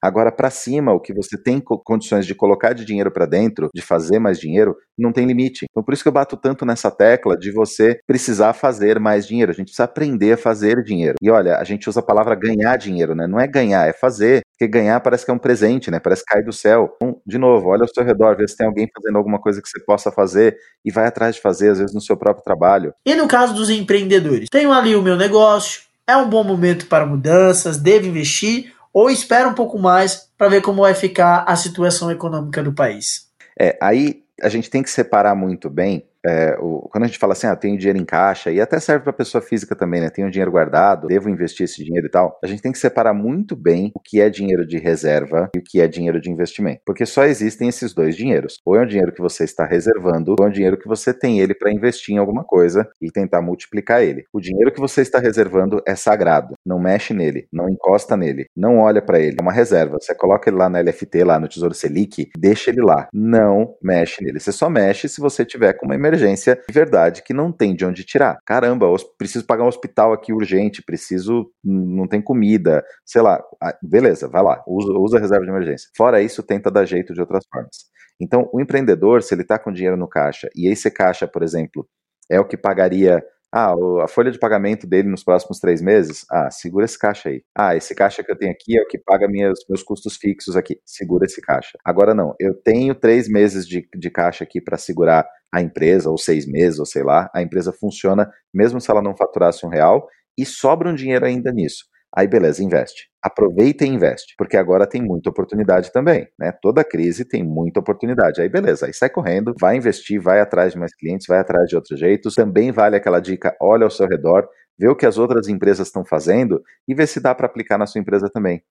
Agora, 0.00 0.30
para 0.30 0.50
cima, 0.50 0.92
o 0.92 1.00
que 1.00 1.12
você 1.12 1.36
tem 1.36 1.60
condições 1.60 2.26
de 2.26 2.34
colocar 2.34 2.72
de 2.72 2.84
dinheiro 2.84 3.10
para 3.10 3.26
dentro, 3.26 3.68
de 3.74 3.82
fazer 3.82 4.18
mais 4.18 4.38
dinheiro, 4.38 4.76
não 4.96 5.12
tem 5.12 5.26
limite. 5.26 5.66
Então, 5.68 5.82
por 5.82 5.92
isso 5.92 6.02
que 6.02 6.08
eu 6.08 6.12
bato 6.12 6.36
tanto 6.36 6.64
nessa 6.64 6.90
tecla 6.90 7.36
de 7.36 7.50
você 7.50 7.98
precisar 8.06 8.52
fazer 8.52 9.00
mais 9.00 9.26
dinheiro. 9.26 9.50
A 9.50 9.54
gente 9.54 9.66
precisa 9.66 9.84
aprender 9.84 10.32
a 10.32 10.36
fazer 10.36 10.82
dinheiro. 10.82 11.16
E 11.20 11.30
olha, 11.30 11.56
a 11.56 11.64
gente 11.64 11.88
usa 11.88 12.00
a 12.00 12.02
palavra 12.02 12.34
ganhar 12.34 12.76
dinheiro, 12.76 13.14
né? 13.14 13.26
Não 13.26 13.40
é 13.40 13.46
ganhar, 13.46 13.88
é 13.88 13.92
fazer. 13.92 14.42
Porque 14.52 14.70
ganhar 14.70 15.00
parece 15.00 15.24
que 15.24 15.30
é 15.30 15.34
um 15.34 15.38
presente, 15.38 15.90
né? 15.90 15.98
Parece 15.98 16.24
que 16.24 16.32
cai 16.32 16.42
do 16.42 16.52
céu. 16.52 16.94
Então, 16.96 17.20
de 17.26 17.36
novo, 17.36 17.68
olha 17.68 17.82
ao 17.82 17.88
seu 17.88 18.04
redor, 18.04 18.36
vê 18.36 18.46
se 18.46 18.56
tem 18.56 18.66
alguém 18.66 18.88
fazendo 18.94 19.18
alguma 19.18 19.40
coisa 19.40 19.60
que 19.60 19.68
você 19.68 19.80
possa 19.84 20.10
fazer 20.10 20.56
e 20.84 20.90
vai 20.90 21.06
atrás 21.06 21.34
de 21.34 21.40
fazer, 21.40 21.70
às 21.70 21.78
vezes 21.78 21.94
no 21.94 22.00
seu 22.00 22.16
próprio 22.16 22.44
trabalho. 22.44 22.94
E 23.04 23.14
no 23.14 23.28
caso 23.28 23.54
dos 23.54 23.70
empreendedores? 23.70 24.48
Tenho 24.50 24.72
ali 24.72 24.96
o 24.96 25.02
meu 25.02 25.16
negócio, 25.16 25.82
é 26.06 26.16
um 26.16 26.30
bom 26.30 26.44
momento 26.44 26.86
para 26.86 27.04
mudanças, 27.04 27.76
devo 27.76 28.06
investir 28.06 28.72
ou 28.96 29.10
espera 29.10 29.46
um 29.46 29.52
pouco 29.52 29.78
mais 29.78 30.30
para 30.38 30.48
ver 30.48 30.62
como 30.62 30.80
vai 30.80 30.94
ficar 30.94 31.44
a 31.46 31.54
situação 31.54 32.10
econômica 32.10 32.62
do 32.62 32.72
país? 32.72 33.26
É, 33.60 33.76
aí 33.78 34.22
a 34.40 34.48
gente 34.48 34.70
tem 34.70 34.82
que 34.82 34.88
separar 34.88 35.34
muito 35.34 35.68
bem 35.68 36.06
é, 36.26 36.56
o, 36.60 36.88
quando 36.90 37.04
a 37.04 37.06
gente 37.06 37.18
fala 37.18 37.32
assim, 37.32 37.46
ah, 37.46 37.54
tenho 37.54 37.78
dinheiro 37.78 37.98
em 37.98 38.04
caixa, 38.04 38.50
e 38.50 38.60
até 38.60 38.80
serve 38.80 39.04
para 39.04 39.12
pessoa 39.12 39.40
física 39.40 39.76
também, 39.76 40.00
né? 40.00 40.10
Tenho 40.10 40.30
dinheiro 40.30 40.50
guardado, 40.50 41.06
devo 41.06 41.30
investir 41.30 41.64
esse 41.64 41.84
dinheiro 41.84 42.06
e 42.06 42.10
tal. 42.10 42.38
A 42.42 42.46
gente 42.46 42.62
tem 42.62 42.72
que 42.72 42.78
separar 42.78 43.14
muito 43.14 43.54
bem 43.54 43.92
o 43.94 44.00
que 44.00 44.20
é 44.20 44.28
dinheiro 44.28 44.66
de 44.66 44.78
reserva 44.78 45.50
e 45.54 45.58
o 45.58 45.62
que 45.62 45.80
é 45.80 45.86
dinheiro 45.86 46.20
de 46.20 46.30
investimento. 46.30 46.80
Porque 46.84 47.06
só 47.06 47.24
existem 47.24 47.68
esses 47.68 47.94
dois 47.94 48.16
dinheiros. 48.16 48.60
Ou 48.64 48.76
é 48.76 48.82
um 48.82 48.86
dinheiro 48.86 49.12
que 49.12 49.22
você 49.22 49.44
está 49.44 49.64
reservando, 49.64 50.34
ou 50.36 50.44
é 50.44 50.48
um 50.48 50.52
dinheiro 50.52 50.76
que 50.76 50.88
você 50.88 51.14
tem 51.14 51.38
ele 51.40 51.54
para 51.54 51.72
investir 51.72 52.14
em 52.14 52.18
alguma 52.18 52.42
coisa 52.42 52.88
e 53.00 53.10
tentar 53.10 53.40
multiplicar 53.40 54.02
ele. 54.02 54.24
O 54.32 54.40
dinheiro 54.40 54.72
que 54.72 54.80
você 54.80 55.02
está 55.02 55.18
reservando 55.18 55.80
é 55.86 55.94
sagrado. 55.94 56.54
Não 56.64 56.80
mexe 56.80 57.14
nele, 57.14 57.46
não 57.52 57.68
encosta 57.68 58.16
nele, 58.16 58.46
não 58.56 58.78
olha 58.78 59.00
para 59.00 59.20
ele. 59.20 59.36
É 59.38 59.42
uma 59.42 59.52
reserva. 59.52 59.98
Você 60.00 60.14
coloca 60.14 60.50
ele 60.50 60.56
lá 60.56 60.68
na 60.68 60.80
LFT, 60.80 61.22
lá 61.22 61.38
no 61.38 61.48
Tesouro 61.48 61.74
Selic, 61.74 62.30
deixa 62.36 62.70
ele 62.70 62.82
lá. 62.82 63.08
Não 63.12 63.74
mexe 63.82 64.24
nele. 64.24 64.40
Você 64.40 64.52
só 64.52 64.68
mexe 64.68 65.08
se 65.08 65.20
você 65.20 65.44
tiver 65.44 65.72
com 65.74 65.86
uma 65.86 65.94
emergência 65.94 66.15
emergência 66.16 66.60
de 66.66 66.74
verdade 66.74 67.22
que 67.22 67.34
não 67.34 67.52
tem 67.52 67.74
de 67.74 67.84
onde 67.84 68.04
tirar. 68.04 68.38
Caramba, 68.44 68.86
preciso 69.18 69.46
pagar 69.46 69.64
um 69.64 69.68
hospital 69.68 70.12
aqui 70.12 70.32
urgente, 70.32 70.82
preciso, 70.82 71.50
não 71.62 72.08
tem 72.08 72.20
comida, 72.20 72.82
sei 73.04 73.22
lá. 73.22 73.40
Ah, 73.62 73.76
beleza, 73.82 74.28
vai 74.28 74.42
lá, 74.42 74.62
usa, 74.66 74.92
usa 74.92 75.18
a 75.18 75.20
reserva 75.20 75.44
de 75.44 75.50
emergência. 75.50 75.88
Fora 75.96 76.20
isso, 76.20 76.42
tenta 76.42 76.70
dar 76.70 76.84
jeito 76.84 77.12
de 77.12 77.20
outras 77.20 77.44
formas. 77.52 77.76
Então, 78.20 78.48
o 78.52 78.60
empreendedor, 78.60 79.22
se 79.22 79.34
ele 79.34 79.42
está 79.42 79.58
com 79.58 79.72
dinheiro 79.72 79.96
no 79.96 80.08
caixa, 80.08 80.48
e 80.56 80.70
esse 80.70 80.90
caixa, 80.90 81.28
por 81.28 81.42
exemplo, 81.42 81.86
é 82.30 82.40
o 82.40 82.46
que 82.46 82.56
pagaria 82.56 83.22
ah, 83.52 83.74
a 84.02 84.08
folha 84.08 84.30
de 84.30 84.38
pagamento 84.38 84.86
dele 84.86 85.08
nos 85.08 85.24
próximos 85.24 85.58
três 85.58 85.80
meses? 85.80 86.24
Ah, 86.30 86.50
segura 86.50 86.84
esse 86.84 86.98
caixa 86.98 87.28
aí. 87.28 87.42
Ah, 87.56 87.74
esse 87.76 87.94
caixa 87.94 88.22
que 88.22 88.30
eu 88.30 88.36
tenho 88.36 88.52
aqui 88.52 88.78
é 88.78 88.82
o 88.82 88.86
que 88.86 88.98
paga 88.98 89.28
minhas, 89.28 89.58
meus 89.68 89.82
custos 89.82 90.16
fixos 90.16 90.56
aqui. 90.56 90.78
Segura 90.84 91.26
esse 91.26 91.40
caixa. 91.40 91.78
Agora 91.84 92.14
não, 92.14 92.34
eu 92.38 92.54
tenho 92.54 92.94
três 92.94 93.28
meses 93.28 93.66
de, 93.66 93.88
de 93.94 94.10
caixa 94.10 94.44
aqui 94.44 94.60
para 94.60 94.76
segurar 94.76 95.26
a 95.52 95.62
empresa, 95.62 96.10
ou 96.10 96.18
seis 96.18 96.46
meses, 96.46 96.78
ou 96.78 96.86
sei 96.86 97.02
lá. 97.02 97.30
A 97.34 97.42
empresa 97.42 97.72
funciona 97.72 98.30
mesmo 98.52 98.80
se 98.80 98.90
ela 98.90 99.02
não 99.02 99.16
faturasse 99.16 99.64
um 99.64 99.70
real 99.70 100.06
e 100.38 100.44
sobra 100.44 100.90
um 100.90 100.94
dinheiro 100.94 101.24
ainda 101.24 101.50
nisso. 101.52 101.84
Aí 102.16 102.26
beleza, 102.26 102.64
investe. 102.64 103.10
Aproveita 103.22 103.84
e 103.84 103.88
investe, 103.88 104.34
porque 104.38 104.56
agora 104.56 104.86
tem 104.86 105.02
muita 105.02 105.28
oportunidade 105.28 105.92
também, 105.92 106.26
né? 106.38 106.50
Toda 106.62 106.82
crise 106.82 107.26
tem 107.26 107.44
muita 107.44 107.80
oportunidade. 107.80 108.40
Aí 108.40 108.48
beleza, 108.48 108.86
aí 108.86 108.94
sai 108.94 109.10
correndo, 109.10 109.52
vai 109.60 109.76
investir, 109.76 110.18
vai 110.20 110.40
atrás 110.40 110.72
de 110.72 110.78
mais 110.78 110.94
clientes, 110.96 111.26
vai 111.26 111.38
atrás 111.38 111.68
de 111.68 111.76
outros 111.76 112.00
jeitos. 112.00 112.34
Também 112.34 112.72
vale 112.72 112.96
aquela 112.96 113.20
dica, 113.20 113.54
olha 113.60 113.84
ao 113.84 113.90
seu 113.90 114.06
redor, 114.08 114.48
vê 114.78 114.88
o 114.88 114.96
que 114.96 115.04
as 115.04 115.18
outras 115.18 115.46
empresas 115.48 115.88
estão 115.88 116.04
fazendo 116.06 116.62
e 116.88 116.94
vê 116.94 117.06
se 117.06 117.20
dá 117.20 117.34
para 117.34 117.46
aplicar 117.46 117.76
na 117.76 117.86
sua 117.86 118.00
empresa 118.00 118.30
também. 118.32 118.62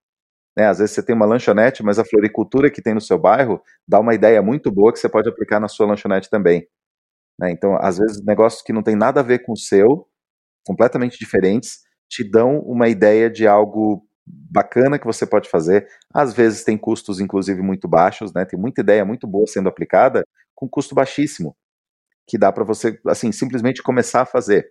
Né, 0.58 0.68
às 0.68 0.80
vezes 0.80 0.96
você 0.96 1.04
tem 1.04 1.16
uma 1.16 1.26
lanchonete, 1.26 1.84
mas 1.84 2.00
a 2.00 2.06
floricultura 2.06 2.72
que 2.72 2.82
tem 2.82 2.94
no 2.94 3.02
seu 3.02 3.20
bairro 3.20 3.62
dá 3.88 4.00
uma 4.00 4.16
ideia 4.16 4.42
muito 4.42 4.72
boa 4.72 4.94
que 4.94 5.00
você 5.00 5.10
pode 5.10 5.30
aplicar 5.30 5.60
na 5.60 5.68
sua 5.68 5.88
lanchonete 5.88 6.30
também. 6.30 6.68
Né? 7.40 7.52
Então, 7.52 7.78
às 7.82 7.98
vezes, 7.98 8.24
negócios 8.26 8.62
que 8.64 8.74
não 8.74 8.84
tem 8.84 8.96
nada 8.96 9.22
a 9.22 9.24
ver 9.24 9.40
com 9.40 9.54
o 9.54 9.58
seu, 9.58 10.08
completamente 10.66 11.20
diferentes, 11.20 11.85
te 12.10 12.24
dão 12.24 12.60
uma 12.60 12.88
ideia 12.88 13.30
de 13.30 13.48
algo 13.48 14.06
bacana 14.26 14.98
que 14.98 15.06
você 15.06 15.26
pode 15.26 15.50
fazer. 15.50 15.88
Às 16.14 16.34
vezes 16.34 16.64
tem 16.64 16.78
custos, 16.78 17.20
inclusive, 17.20 17.62
muito 17.62 17.88
baixos, 17.88 18.34
né? 18.34 18.46
Tem 18.46 18.60
muita 18.60 18.82
ideia 18.82 19.06
muito 19.06 19.28
boa 19.28 19.46
sendo 19.48 19.70
aplicada 19.70 20.26
com 20.56 20.68
custo 20.70 20.96
baixíssimo, 20.96 21.56
que 22.28 22.38
dá 22.38 22.52
para 22.52 22.64
você, 22.64 23.00
assim, 23.08 23.32
simplesmente 23.32 23.84
começar 23.84 24.22
a 24.22 24.26
fazer. 24.26 24.68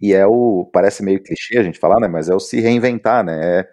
E 0.00 0.14
é 0.14 0.26
o, 0.26 0.68
parece 0.72 1.02
meio 1.04 1.22
clichê 1.22 1.58
a 1.58 1.62
gente 1.62 1.78
falar, 1.78 2.00
né? 2.00 2.08
Mas 2.08 2.28
é 2.28 2.34
o 2.34 2.40
se 2.40 2.60
reinventar, 2.60 3.24
né? 3.24 3.60
É, 3.60 3.68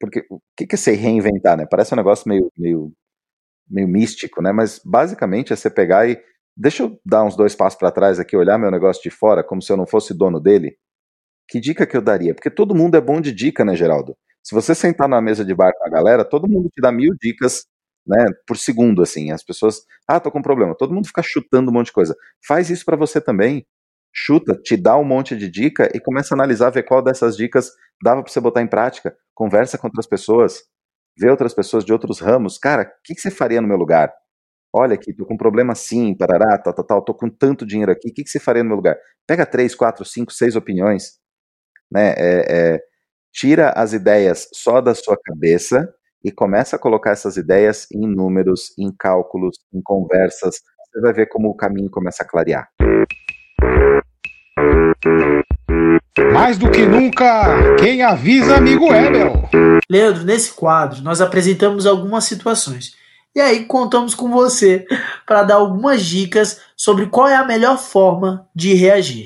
porque 0.00 0.24
o 0.30 0.40
que 0.56 0.66
é 0.74 0.76
se 0.76 0.92
reinventar, 0.92 1.56
né? 1.56 1.66
Parece 1.70 1.94
um 1.94 1.96
negócio 1.96 2.28
meio, 2.28 2.50
meio, 2.56 2.92
meio 3.70 3.88
místico, 3.88 4.42
né? 4.42 4.52
Mas 4.52 4.80
basicamente 4.84 5.52
é 5.52 5.56
você 5.56 5.70
pegar 5.70 6.08
e 6.08 6.20
deixa 6.56 6.84
eu 6.84 7.00
dar 7.06 7.24
uns 7.24 7.36
dois 7.36 7.54
passos 7.54 7.78
para 7.78 7.90
trás 7.92 8.20
aqui, 8.20 8.36
olhar 8.36 8.58
meu 8.58 8.70
negócio 8.70 9.02
de 9.02 9.10
fora, 9.10 9.44
como 9.44 9.62
se 9.62 9.72
eu 9.72 9.76
não 9.76 9.86
fosse 9.86 10.14
dono 10.14 10.40
dele 10.40 10.76
Que 11.48 11.60
dica 11.60 11.86
que 11.86 11.96
eu 11.96 12.02
daria? 12.02 12.34
Porque 12.34 12.50
todo 12.50 12.74
mundo 12.74 12.96
é 12.96 13.00
bom 13.00 13.20
de 13.20 13.32
dica, 13.32 13.64
né, 13.64 13.74
Geraldo? 13.74 14.16
Se 14.42 14.54
você 14.54 14.74
sentar 14.74 15.08
na 15.08 15.20
mesa 15.20 15.44
de 15.44 15.54
bar 15.54 15.72
com 15.78 15.86
a 15.86 15.90
galera, 15.90 16.24
todo 16.24 16.48
mundo 16.48 16.68
te 16.70 16.80
dá 16.80 16.92
mil 16.92 17.14
dicas 17.20 17.66
né, 18.06 18.26
por 18.46 18.56
segundo, 18.56 19.02
assim. 19.02 19.30
As 19.30 19.42
pessoas, 19.42 19.82
ah, 20.06 20.20
tô 20.20 20.30
com 20.30 20.38
um 20.38 20.42
problema. 20.42 20.74
Todo 20.76 20.94
mundo 20.94 21.06
fica 21.06 21.22
chutando 21.22 21.70
um 21.70 21.74
monte 21.74 21.86
de 21.86 21.92
coisa. 21.92 22.16
Faz 22.46 22.70
isso 22.70 22.84
para 22.84 22.96
você 22.96 23.20
também. 23.20 23.66
Chuta, 24.12 24.54
te 24.54 24.76
dá 24.76 24.96
um 24.96 25.04
monte 25.04 25.36
de 25.36 25.50
dica 25.50 25.90
e 25.94 26.00
começa 26.00 26.34
a 26.34 26.36
analisar, 26.36 26.70
ver 26.70 26.82
qual 26.84 27.02
dessas 27.02 27.36
dicas 27.36 27.70
dava 28.02 28.22
para 28.22 28.32
você 28.32 28.40
botar 28.40 28.62
em 28.62 28.66
prática. 28.66 29.16
Conversa 29.34 29.76
com 29.78 29.86
outras 29.86 30.06
pessoas, 30.06 30.62
vê 31.18 31.30
outras 31.30 31.54
pessoas 31.54 31.84
de 31.84 31.92
outros 31.92 32.18
ramos. 32.20 32.58
Cara, 32.58 32.84
o 32.84 33.02
que, 33.04 33.14
que 33.14 33.20
você 33.20 33.30
faria 33.30 33.60
no 33.60 33.68
meu 33.68 33.76
lugar? 33.76 34.12
Olha 34.72 34.94
aqui, 34.94 35.14
tô 35.14 35.24
com 35.26 35.34
um 35.34 35.38
problema 35.38 35.72
assim, 35.72 36.14
parará, 36.16 36.58
tal, 36.58 36.74
tal, 36.74 36.84
tal, 36.84 37.02
tô 37.02 37.14
com 37.14 37.28
tanto 37.30 37.66
dinheiro 37.66 37.90
aqui, 37.90 38.10
o 38.10 38.14
que, 38.14 38.22
que 38.22 38.28
você 38.28 38.38
faria 38.38 38.62
no 38.62 38.68
meu 38.68 38.76
lugar? 38.76 38.98
Pega 39.26 39.46
três, 39.46 39.74
quatro, 39.74 40.04
cinco, 40.04 40.32
seis 40.32 40.56
opiniões, 40.56 41.18
né? 41.90 42.14
É, 42.16 42.46
é, 42.48 42.80
tira 43.32 43.70
as 43.70 43.92
ideias 43.92 44.48
só 44.52 44.80
da 44.80 44.94
sua 44.94 45.16
cabeça 45.16 45.88
e 46.24 46.32
começa 46.32 46.76
a 46.76 46.78
colocar 46.78 47.10
essas 47.10 47.36
ideias 47.36 47.86
em 47.92 48.06
números, 48.06 48.72
em 48.78 48.92
cálculos, 48.96 49.56
em 49.72 49.80
conversas. 49.80 50.56
Você 50.92 51.00
vai 51.00 51.12
ver 51.12 51.26
como 51.28 51.48
o 51.48 51.56
caminho 51.56 51.90
começa 51.90 52.22
a 52.22 52.26
clarear. 52.26 52.68
Mais 56.32 56.58
do 56.58 56.70
que 56.70 56.84
nunca, 56.84 57.76
quem 57.76 58.02
avisa, 58.02 58.56
amigo 58.56 58.90
meu. 58.90 59.80
Leandro, 59.90 60.24
nesse 60.24 60.52
quadro 60.52 61.02
nós 61.02 61.20
apresentamos 61.20 61.86
algumas 61.86 62.24
situações. 62.24 62.96
E 63.34 63.40
aí 63.40 63.66
contamos 63.66 64.14
com 64.14 64.30
você 64.30 64.84
para 65.26 65.44
dar 65.44 65.56
algumas 65.56 66.04
dicas 66.04 66.60
sobre 66.76 67.06
qual 67.06 67.28
é 67.28 67.36
a 67.36 67.44
melhor 67.44 67.78
forma 67.78 68.48
de 68.54 68.74
reagir. 68.74 69.24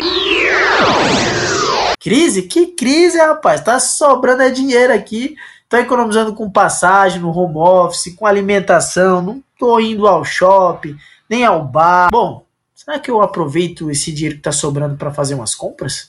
Crise? 2.02 2.42
Que 2.42 2.66
crise, 2.66 3.16
rapaz? 3.16 3.60
Tá 3.60 3.78
sobrando 3.78 4.42
é 4.42 4.50
dinheiro 4.50 4.92
aqui. 4.92 5.36
Tô 5.68 5.76
economizando 5.76 6.34
com 6.34 6.50
passagem 6.50 7.20
no 7.20 7.30
home 7.30 7.56
office, 7.56 8.14
com 8.16 8.26
alimentação, 8.26 9.22
não 9.22 9.42
tô 9.56 9.78
indo 9.78 10.06
ao 10.08 10.24
shopping, 10.24 10.96
nem 11.30 11.44
ao 11.44 11.64
bar. 11.64 12.10
Bom, 12.10 12.44
será 12.74 12.98
que 12.98 13.10
eu 13.10 13.22
aproveito 13.22 13.88
esse 13.88 14.12
dinheiro 14.12 14.36
que 14.36 14.42
tá 14.42 14.52
sobrando 14.52 14.96
para 14.96 15.14
fazer 15.14 15.34
umas 15.34 15.54
compras? 15.54 16.08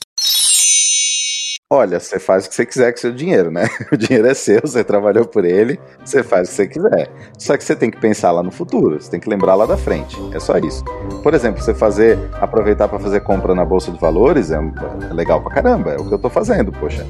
Olha, 1.72 1.98
você 1.98 2.18
faz 2.18 2.44
o 2.44 2.50
que 2.50 2.54
você 2.54 2.66
quiser 2.66 2.92
com 2.92 2.98
o 2.98 3.00
seu 3.00 3.12
dinheiro, 3.12 3.50
né? 3.50 3.66
O 3.90 3.96
dinheiro 3.96 4.28
é 4.28 4.34
seu, 4.34 4.60
você 4.60 4.84
trabalhou 4.84 5.26
por 5.26 5.44
ele, 5.44 5.80
você 6.04 6.22
faz 6.22 6.48
o 6.48 6.50
que 6.50 6.56
você 6.56 6.66
quiser. 6.68 7.10
Só 7.38 7.56
que 7.56 7.64
você 7.64 7.74
tem 7.74 7.90
que 7.90 7.98
pensar 7.98 8.32
lá 8.32 8.42
no 8.42 8.50
futuro, 8.50 9.00
você 9.00 9.10
tem 9.10 9.18
que 9.18 9.28
lembrar 9.28 9.54
lá 9.54 9.64
da 9.64 9.76
frente. 9.76 10.16
É 10.34 10.38
só 10.38 10.58
isso. 10.58 10.84
Por 11.22 11.32
exemplo, 11.32 11.62
você 11.62 11.74
fazer, 11.74 12.18
aproveitar 12.34 12.86
para 12.86 12.98
fazer 12.98 13.20
compra 13.20 13.54
na 13.54 13.64
bolsa 13.64 13.90
de 13.90 13.98
valores 13.98 14.50
é, 14.50 14.56
é, 14.56 15.14
legal 15.14 15.42
pra 15.42 15.54
caramba. 15.54 15.92
É 15.92 15.96
o 15.96 16.06
que 16.06 16.14
eu 16.14 16.18
tô 16.18 16.28
fazendo, 16.28 16.70
poxa. 16.70 17.06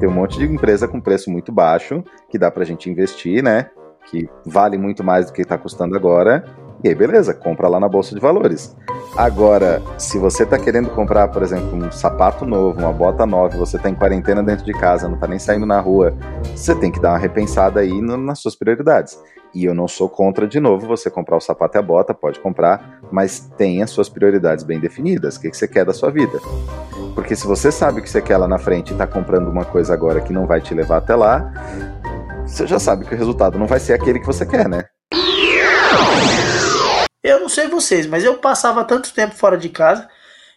Tem 0.00 0.08
um 0.08 0.12
monte 0.12 0.36
de 0.36 0.46
empresa 0.46 0.88
com 0.88 1.00
preço 1.00 1.30
muito 1.30 1.52
baixo 1.52 2.02
que 2.28 2.38
dá 2.38 2.50
pra 2.50 2.64
gente 2.64 2.90
investir, 2.90 3.42
né? 3.42 3.70
Que 4.10 4.28
vale 4.44 4.76
muito 4.76 5.04
mais 5.04 5.26
do 5.26 5.32
que 5.32 5.42
está 5.42 5.56
custando 5.56 5.94
agora. 5.94 6.44
E 6.84 6.88
aí, 6.88 6.94
beleza, 6.94 7.32
compra 7.32 7.68
lá 7.68 7.78
na 7.78 7.88
bolsa 7.88 8.14
de 8.14 8.20
valores. 8.20 8.76
Agora, 9.16 9.80
se 9.98 10.18
você 10.18 10.42
está 10.42 10.58
querendo 10.58 10.90
comprar, 10.90 11.28
por 11.28 11.42
exemplo, 11.42 11.76
um 11.76 11.92
sapato 11.92 12.44
novo, 12.44 12.80
uma 12.80 12.92
bota 12.92 13.24
nova, 13.24 13.56
você 13.56 13.76
está 13.76 13.88
em 13.88 13.94
quarentena 13.94 14.42
dentro 14.42 14.64
de 14.64 14.72
casa, 14.72 15.06
não 15.06 15.14
está 15.14 15.28
nem 15.28 15.38
saindo 15.38 15.66
na 15.66 15.78
rua, 15.80 16.14
você 16.56 16.74
tem 16.74 16.90
que 16.90 16.98
dar 16.98 17.10
uma 17.10 17.18
repensada 17.18 17.80
aí 17.80 18.00
no, 18.00 18.16
nas 18.16 18.40
suas 18.40 18.56
prioridades. 18.56 19.16
E 19.54 19.66
eu 19.66 19.74
não 19.74 19.86
sou 19.86 20.08
contra, 20.08 20.48
de 20.48 20.58
novo, 20.58 20.86
você 20.86 21.10
comprar 21.10 21.36
o 21.36 21.40
sapato 21.40 21.76
e 21.76 21.78
a 21.78 21.82
bota, 21.82 22.14
pode 22.14 22.40
comprar, 22.40 23.00
mas 23.12 23.38
tenha 23.56 23.86
suas 23.86 24.08
prioridades 24.08 24.64
bem 24.64 24.80
definidas. 24.80 25.36
O 25.36 25.42
que, 25.42 25.50
que 25.50 25.56
você 25.56 25.68
quer 25.68 25.84
da 25.84 25.92
sua 25.92 26.10
vida? 26.10 26.40
Porque 27.14 27.36
se 27.36 27.46
você 27.46 27.70
sabe 27.70 28.00
o 28.00 28.02
que 28.02 28.08
você 28.08 28.22
quer 28.22 28.38
lá 28.38 28.48
na 28.48 28.58
frente 28.58 28.90
e 28.90 28.92
está 28.92 29.06
comprando 29.06 29.48
uma 29.48 29.66
coisa 29.66 29.92
agora 29.92 30.22
que 30.22 30.32
não 30.32 30.46
vai 30.46 30.60
te 30.62 30.74
levar 30.74 30.96
até 30.96 31.14
lá, 31.14 31.52
você 32.46 32.66
já 32.66 32.78
sabe 32.78 33.04
que 33.04 33.14
o 33.14 33.18
resultado 33.18 33.58
não 33.58 33.66
vai 33.66 33.78
ser 33.78 33.92
aquele 33.92 34.18
que 34.18 34.26
você 34.26 34.46
quer, 34.46 34.66
né? 34.66 34.84
Eu 37.22 37.38
não 37.38 37.48
sei 37.48 37.68
vocês, 37.68 38.04
mas 38.06 38.24
eu 38.24 38.38
passava 38.38 38.84
tanto 38.84 39.14
tempo 39.14 39.36
fora 39.36 39.56
de 39.56 39.68
casa 39.68 40.08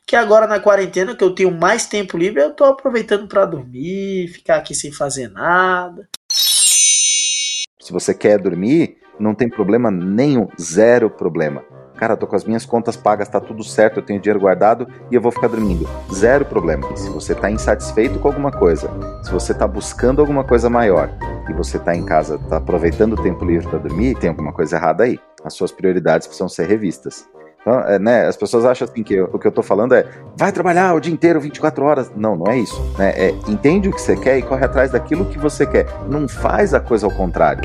que 0.03 0.15
agora 0.15 0.47
na 0.47 0.59
quarentena, 0.59 1.15
que 1.15 1.23
eu 1.23 1.33
tenho 1.33 1.51
mais 1.51 1.85
tempo 1.85 2.17
livre, 2.17 2.41
eu 2.41 2.53
tô 2.53 2.63
aproveitando 2.63 3.27
para 3.27 3.45
dormir, 3.45 4.27
ficar 4.29 4.57
aqui 4.57 4.73
sem 4.73 4.91
fazer 4.91 5.29
nada. 5.29 6.07
Se 6.29 7.91
você 7.91 8.15
quer 8.15 8.39
dormir, 8.39 8.97
não 9.19 9.35
tem 9.35 9.47
problema 9.47 9.91
nenhum, 9.91 10.47
zero 10.59 11.09
problema. 11.09 11.63
Cara, 11.97 12.17
tô 12.17 12.27
com 12.27 12.35
as 12.35 12.43
minhas 12.43 12.65
contas 12.65 12.97
pagas, 12.97 13.29
tá 13.29 13.39
tudo 13.39 13.63
certo, 13.63 13.99
eu 13.99 14.03
tenho 14.03 14.19
dinheiro 14.19 14.39
guardado 14.39 14.87
e 15.11 15.15
eu 15.15 15.21
vou 15.21 15.31
ficar 15.31 15.47
dormindo. 15.47 15.87
Zero 16.11 16.45
problema. 16.45 16.97
Se 16.97 17.09
você 17.09 17.33
tá 17.33 17.49
insatisfeito 17.49 18.19
com 18.19 18.27
alguma 18.27 18.51
coisa, 18.51 18.89
se 19.23 19.31
você 19.31 19.53
tá 19.53 19.67
buscando 19.67 20.19
alguma 20.19 20.43
coisa 20.43 20.69
maior 20.69 21.09
e 21.47 21.53
você 21.53 21.79
tá 21.79 21.95
em 21.95 22.03
casa, 22.03 22.39
tá 22.49 22.57
aproveitando 22.57 23.13
o 23.13 23.21
tempo 23.21 23.45
livre 23.45 23.67
para 23.67 23.79
dormir, 23.79 24.15
tem 24.15 24.29
alguma 24.29 24.51
coisa 24.51 24.75
errada 24.75 25.03
aí. 25.03 25.19
As 25.45 25.53
suas 25.53 25.71
prioridades 25.71 26.25
precisam 26.25 26.49
ser 26.49 26.67
revistas. 26.67 27.29
Então, 27.61 27.79
é, 27.81 27.97
né, 27.97 28.27
as 28.27 28.35
pessoas 28.35 28.63
acham 28.63 28.87
assim 28.87 29.01
que 29.01 29.19
o 29.19 29.39
que 29.39 29.47
eu 29.47 29.51
tô 29.51 29.63
falando 29.63 29.95
é 29.95 30.07
vai 30.37 30.51
trabalhar 30.51 30.93
o 30.93 30.99
dia 30.99 31.11
inteiro, 31.13 31.39
24 31.39 31.83
horas. 31.85 32.11
Não, 32.15 32.35
não 32.35 32.47
é 32.47 32.57
isso. 32.59 32.79
Né? 32.97 33.09
É, 33.15 33.29
entende 33.47 33.89
o 33.89 33.91
que 33.91 34.01
você 34.01 34.15
quer 34.15 34.37
e 34.37 34.41
corre 34.43 34.65
atrás 34.65 34.91
daquilo 34.91 35.25
que 35.25 35.39
você 35.39 35.65
quer. 35.65 35.87
Não 36.07 36.27
faz 36.27 36.73
a 36.73 36.79
coisa 36.79 37.07
ao 37.07 37.11
contrário. 37.11 37.63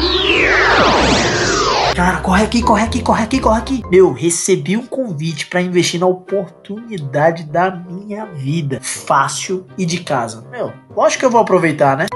Cara, 1.94 2.20
corre 2.20 2.44
aqui, 2.44 2.62
corre 2.62 2.84
aqui, 2.84 3.02
corre 3.02 3.24
aqui, 3.24 3.40
corre 3.40 3.58
aqui. 3.58 3.82
Meu, 3.90 4.12
recebi 4.12 4.74
um 4.74 4.86
convite 4.86 5.46
para 5.48 5.60
investir 5.60 6.00
na 6.00 6.06
oportunidade 6.06 7.44
da 7.44 7.70
minha 7.70 8.24
vida. 8.24 8.78
Fácil 8.80 9.66
e 9.76 9.84
de 9.84 10.00
casa. 10.00 10.44
Meu, 10.50 10.72
lógico 10.96 11.20
que 11.20 11.26
eu 11.26 11.30
vou 11.30 11.40
aproveitar, 11.42 11.96
né? 11.98 12.06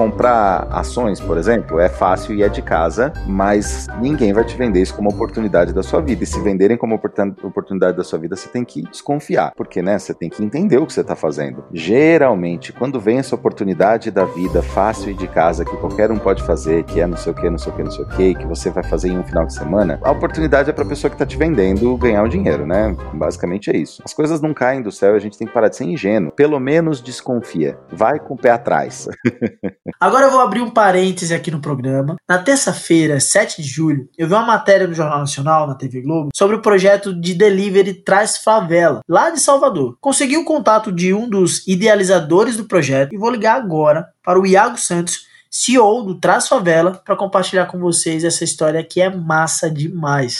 Comprar 0.00 0.66
ações, 0.70 1.20
por 1.20 1.36
exemplo, 1.36 1.78
é 1.78 1.86
fácil 1.86 2.34
e 2.34 2.42
é 2.42 2.48
de 2.48 2.62
casa, 2.62 3.12
mas 3.26 3.86
ninguém 4.00 4.32
vai 4.32 4.42
te 4.46 4.56
vender 4.56 4.80
isso 4.80 4.94
como 4.94 5.10
oportunidade 5.10 5.74
da 5.74 5.82
sua 5.82 6.00
vida. 6.00 6.24
E 6.24 6.26
se 6.26 6.40
venderem 6.40 6.74
como 6.74 6.94
oportunidade 6.94 7.98
da 7.98 8.02
sua 8.02 8.18
vida, 8.18 8.34
você 8.34 8.48
tem 8.48 8.64
que 8.64 8.80
desconfiar, 8.84 9.52
porque 9.54 9.82
né, 9.82 9.98
você 9.98 10.14
tem 10.14 10.30
que 10.30 10.42
entender 10.42 10.78
o 10.78 10.86
que 10.86 10.94
você 10.94 11.02
está 11.02 11.14
fazendo. 11.14 11.66
Geralmente, 11.70 12.72
quando 12.72 12.98
vem 12.98 13.18
essa 13.18 13.34
oportunidade 13.34 14.10
da 14.10 14.24
vida 14.24 14.62
fácil 14.62 15.10
e 15.10 15.14
de 15.14 15.28
casa, 15.28 15.66
que 15.66 15.76
qualquer 15.76 16.10
um 16.10 16.18
pode 16.18 16.42
fazer, 16.44 16.82
que 16.84 16.98
é 16.98 17.06
não 17.06 17.18
sei 17.18 17.32
o 17.32 17.34
que, 17.34 17.50
não 17.50 17.58
sei 17.58 17.70
o 17.70 17.76
que, 17.76 17.82
não 17.82 17.90
sei 17.90 18.04
o 18.04 18.08
que, 18.08 18.34
que 18.36 18.46
você 18.46 18.70
vai 18.70 18.82
fazer 18.82 19.10
em 19.10 19.18
um 19.18 19.22
final 19.22 19.44
de 19.44 19.52
semana, 19.52 20.00
a 20.02 20.12
oportunidade 20.12 20.70
é 20.70 20.72
para 20.72 20.84
a 20.84 20.88
pessoa 20.88 21.10
que 21.10 21.16
está 21.16 21.26
te 21.26 21.36
vendendo 21.36 21.94
ganhar 21.98 22.22
o 22.22 22.28
dinheiro, 22.28 22.64
né? 22.64 22.96
Basicamente 23.12 23.68
é 23.70 23.76
isso. 23.76 24.02
As 24.02 24.14
coisas 24.14 24.40
não 24.40 24.54
caem 24.54 24.80
do 24.80 24.90
céu, 24.90 25.14
a 25.14 25.18
gente 25.18 25.36
tem 25.36 25.46
que 25.46 25.52
parar 25.52 25.68
de 25.68 25.76
ser 25.76 25.84
ingênuo. 25.84 26.32
Pelo 26.32 26.58
menos 26.58 27.02
desconfia. 27.02 27.76
Vai 27.92 28.18
com 28.18 28.32
o 28.32 28.38
pé 28.38 28.52
atrás. 28.52 29.06
Agora 29.98 30.26
eu 30.26 30.30
vou 30.30 30.40
abrir 30.40 30.60
um 30.60 30.70
parêntese 30.70 31.34
aqui 31.34 31.50
no 31.50 31.60
programa. 31.60 32.16
Na 32.28 32.38
terça-feira, 32.38 33.18
7 33.18 33.62
de 33.62 33.68
julho, 33.68 34.08
eu 34.16 34.28
vi 34.28 34.34
uma 34.34 34.44
matéria 34.44 34.86
no 34.86 34.94
Jornal 34.94 35.18
Nacional, 35.18 35.66
na 35.66 35.74
TV 35.74 36.02
Globo, 36.02 36.30
sobre 36.34 36.56
o 36.56 36.62
projeto 36.62 37.12
de 37.12 37.34
delivery 37.34 37.94
Traz 37.94 38.38
Favela, 38.38 39.00
lá 39.08 39.30
de 39.30 39.40
Salvador. 39.40 39.96
Consegui 40.00 40.36
o 40.36 40.44
contato 40.44 40.92
de 40.92 41.12
um 41.14 41.28
dos 41.28 41.66
idealizadores 41.66 42.56
do 42.56 42.64
projeto 42.64 43.12
e 43.12 43.18
vou 43.18 43.30
ligar 43.30 43.56
agora 43.56 44.08
para 44.22 44.38
o 44.38 44.46
Iago 44.46 44.78
Santos, 44.78 45.26
CEO 45.50 46.02
do 46.02 46.20
Traz 46.20 46.46
Favela, 46.46 47.00
para 47.04 47.16
compartilhar 47.16 47.66
com 47.66 47.78
vocês 47.78 48.24
essa 48.24 48.44
história 48.44 48.84
que 48.84 49.00
é 49.00 49.10
massa 49.10 49.70
demais. 49.70 50.38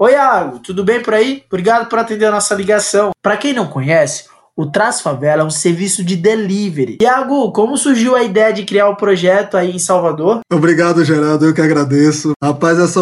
Oi, 0.00 0.12
Iago, 0.12 0.60
tudo 0.60 0.84
bem 0.84 1.02
por 1.02 1.12
aí? 1.12 1.42
Obrigado 1.48 1.88
por 1.88 1.98
atender 1.98 2.26
a 2.26 2.30
nossa 2.30 2.54
ligação. 2.54 3.10
Para 3.20 3.36
quem 3.36 3.52
não 3.52 3.66
conhece, 3.66 4.28
o 4.58 4.66
Traz 4.66 5.00
Favela 5.00 5.42
é 5.42 5.44
um 5.44 5.50
serviço 5.50 6.02
de 6.02 6.16
delivery. 6.16 6.98
Iago, 7.00 7.52
como 7.52 7.76
surgiu 7.76 8.16
a 8.16 8.24
ideia 8.24 8.52
de 8.52 8.64
criar 8.64 8.88
o 8.88 8.96
projeto 8.96 9.56
aí 9.56 9.70
em 9.70 9.78
Salvador? 9.78 10.40
Obrigado, 10.52 11.04
Geraldo, 11.04 11.46
eu 11.46 11.54
que 11.54 11.60
agradeço. 11.60 12.32
Rapaz, 12.42 12.76
essa, 12.76 13.00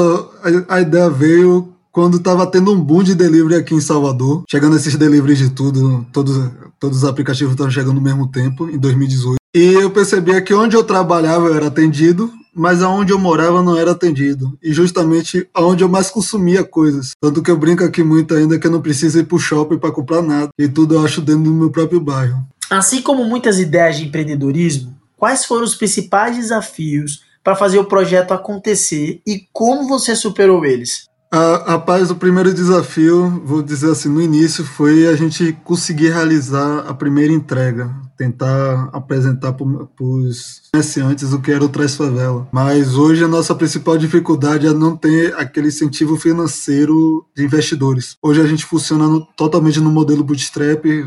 a, 0.68 0.82
ideia 0.82 1.08
veio 1.08 1.72
quando 1.90 2.18
estava 2.18 2.46
tendo 2.46 2.70
um 2.70 2.78
boom 2.78 3.02
de 3.02 3.14
delivery 3.14 3.54
aqui 3.54 3.74
em 3.74 3.80
Salvador, 3.80 4.42
chegando 4.50 4.76
esses 4.76 4.96
deliveries 4.96 5.38
de 5.38 5.48
tudo, 5.48 6.04
todos, 6.12 6.50
todos 6.78 6.98
os 6.98 7.04
aplicativos 7.08 7.52
estavam 7.52 7.72
chegando 7.72 7.94
no 7.94 8.02
mesmo 8.02 8.30
tempo, 8.30 8.68
em 8.68 8.76
2018. 8.76 9.36
E 9.56 9.72
eu 9.72 9.90
percebia 9.90 10.42
que 10.42 10.52
onde 10.52 10.76
eu 10.76 10.84
trabalhava 10.84 11.46
eu 11.46 11.54
era 11.54 11.68
atendido, 11.68 12.30
mas 12.56 12.82
aonde 12.82 13.12
eu 13.12 13.18
morava 13.18 13.62
não 13.62 13.76
era 13.76 13.90
atendido. 13.90 14.58
E 14.62 14.72
justamente 14.72 15.46
aonde 15.52 15.84
eu 15.84 15.88
mais 15.88 16.10
consumia 16.10 16.64
coisas. 16.64 17.10
Tanto 17.20 17.42
que 17.42 17.50
eu 17.50 17.58
brinco 17.58 17.84
aqui 17.84 18.02
muito 18.02 18.34
ainda 18.34 18.58
que 18.58 18.66
eu 18.66 18.70
não 18.70 18.80
preciso 18.80 19.18
ir 19.18 19.24
pro 19.24 19.38
shopping 19.38 19.78
para 19.78 19.92
comprar 19.92 20.22
nada. 20.22 20.48
E 20.58 20.66
tudo 20.66 20.94
eu 20.94 21.04
acho 21.04 21.20
dentro 21.20 21.44
do 21.44 21.52
meu 21.52 21.70
próprio 21.70 22.00
bairro. 22.00 22.46
Assim 22.70 23.02
como 23.02 23.24
muitas 23.24 23.58
ideias 23.58 23.98
de 23.98 24.06
empreendedorismo, 24.06 24.96
quais 25.16 25.44
foram 25.44 25.64
os 25.64 25.74
principais 25.74 26.36
desafios 26.36 27.22
para 27.44 27.54
fazer 27.54 27.78
o 27.78 27.84
projeto 27.84 28.32
acontecer 28.32 29.20
e 29.26 29.46
como 29.52 29.86
você 29.86 30.16
superou 30.16 30.64
eles? 30.64 31.06
A, 31.30 31.72
rapaz, 31.72 32.10
o 32.10 32.16
primeiro 32.16 32.54
desafio, 32.54 33.42
vou 33.44 33.60
dizer 33.60 33.90
assim, 33.90 34.08
no 34.08 34.22
início 34.22 34.64
foi 34.64 35.06
a 35.08 35.16
gente 35.16 35.52
conseguir 35.64 36.10
realizar 36.10 36.84
a 36.86 36.94
primeira 36.94 37.32
entrega, 37.32 37.90
tentar 38.16 38.90
apresentar 38.92 39.52
para 39.52 39.66
os 40.00 40.62
comerciantes 40.72 41.32
o 41.32 41.40
que 41.40 41.50
era 41.50 41.64
o 41.64 41.68
Traz 41.68 41.96
Favela. 41.96 42.48
Mas 42.52 42.94
hoje 42.94 43.24
a 43.24 43.28
nossa 43.28 43.54
principal 43.54 43.98
dificuldade 43.98 44.66
é 44.66 44.72
não 44.72 44.96
ter 44.96 45.34
aquele 45.34 45.68
incentivo 45.68 46.16
financeiro 46.16 47.26
de 47.36 47.44
investidores. 47.44 48.16
Hoje 48.22 48.40
a 48.40 48.46
gente 48.46 48.64
funciona 48.64 49.08
no, 49.08 49.20
totalmente 49.36 49.80
no 49.80 49.90
modelo 49.90 50.22
bootstrap, 50.22 50.86
é, 50.86 51.02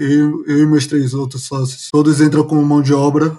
eu, 0.00 0.44
eu 0.46 0.58
e 0.58 0.66
meus 0.66 0.86
três 0.86 1.14
outros 1.14 1.44
sócios, 1.44 1.88
todos 1.92 2.20
entram 2.20 2.44
com 2.44 2.60
mão 2.62 2.82
de 2.82 2.92
obra 2.92 3.38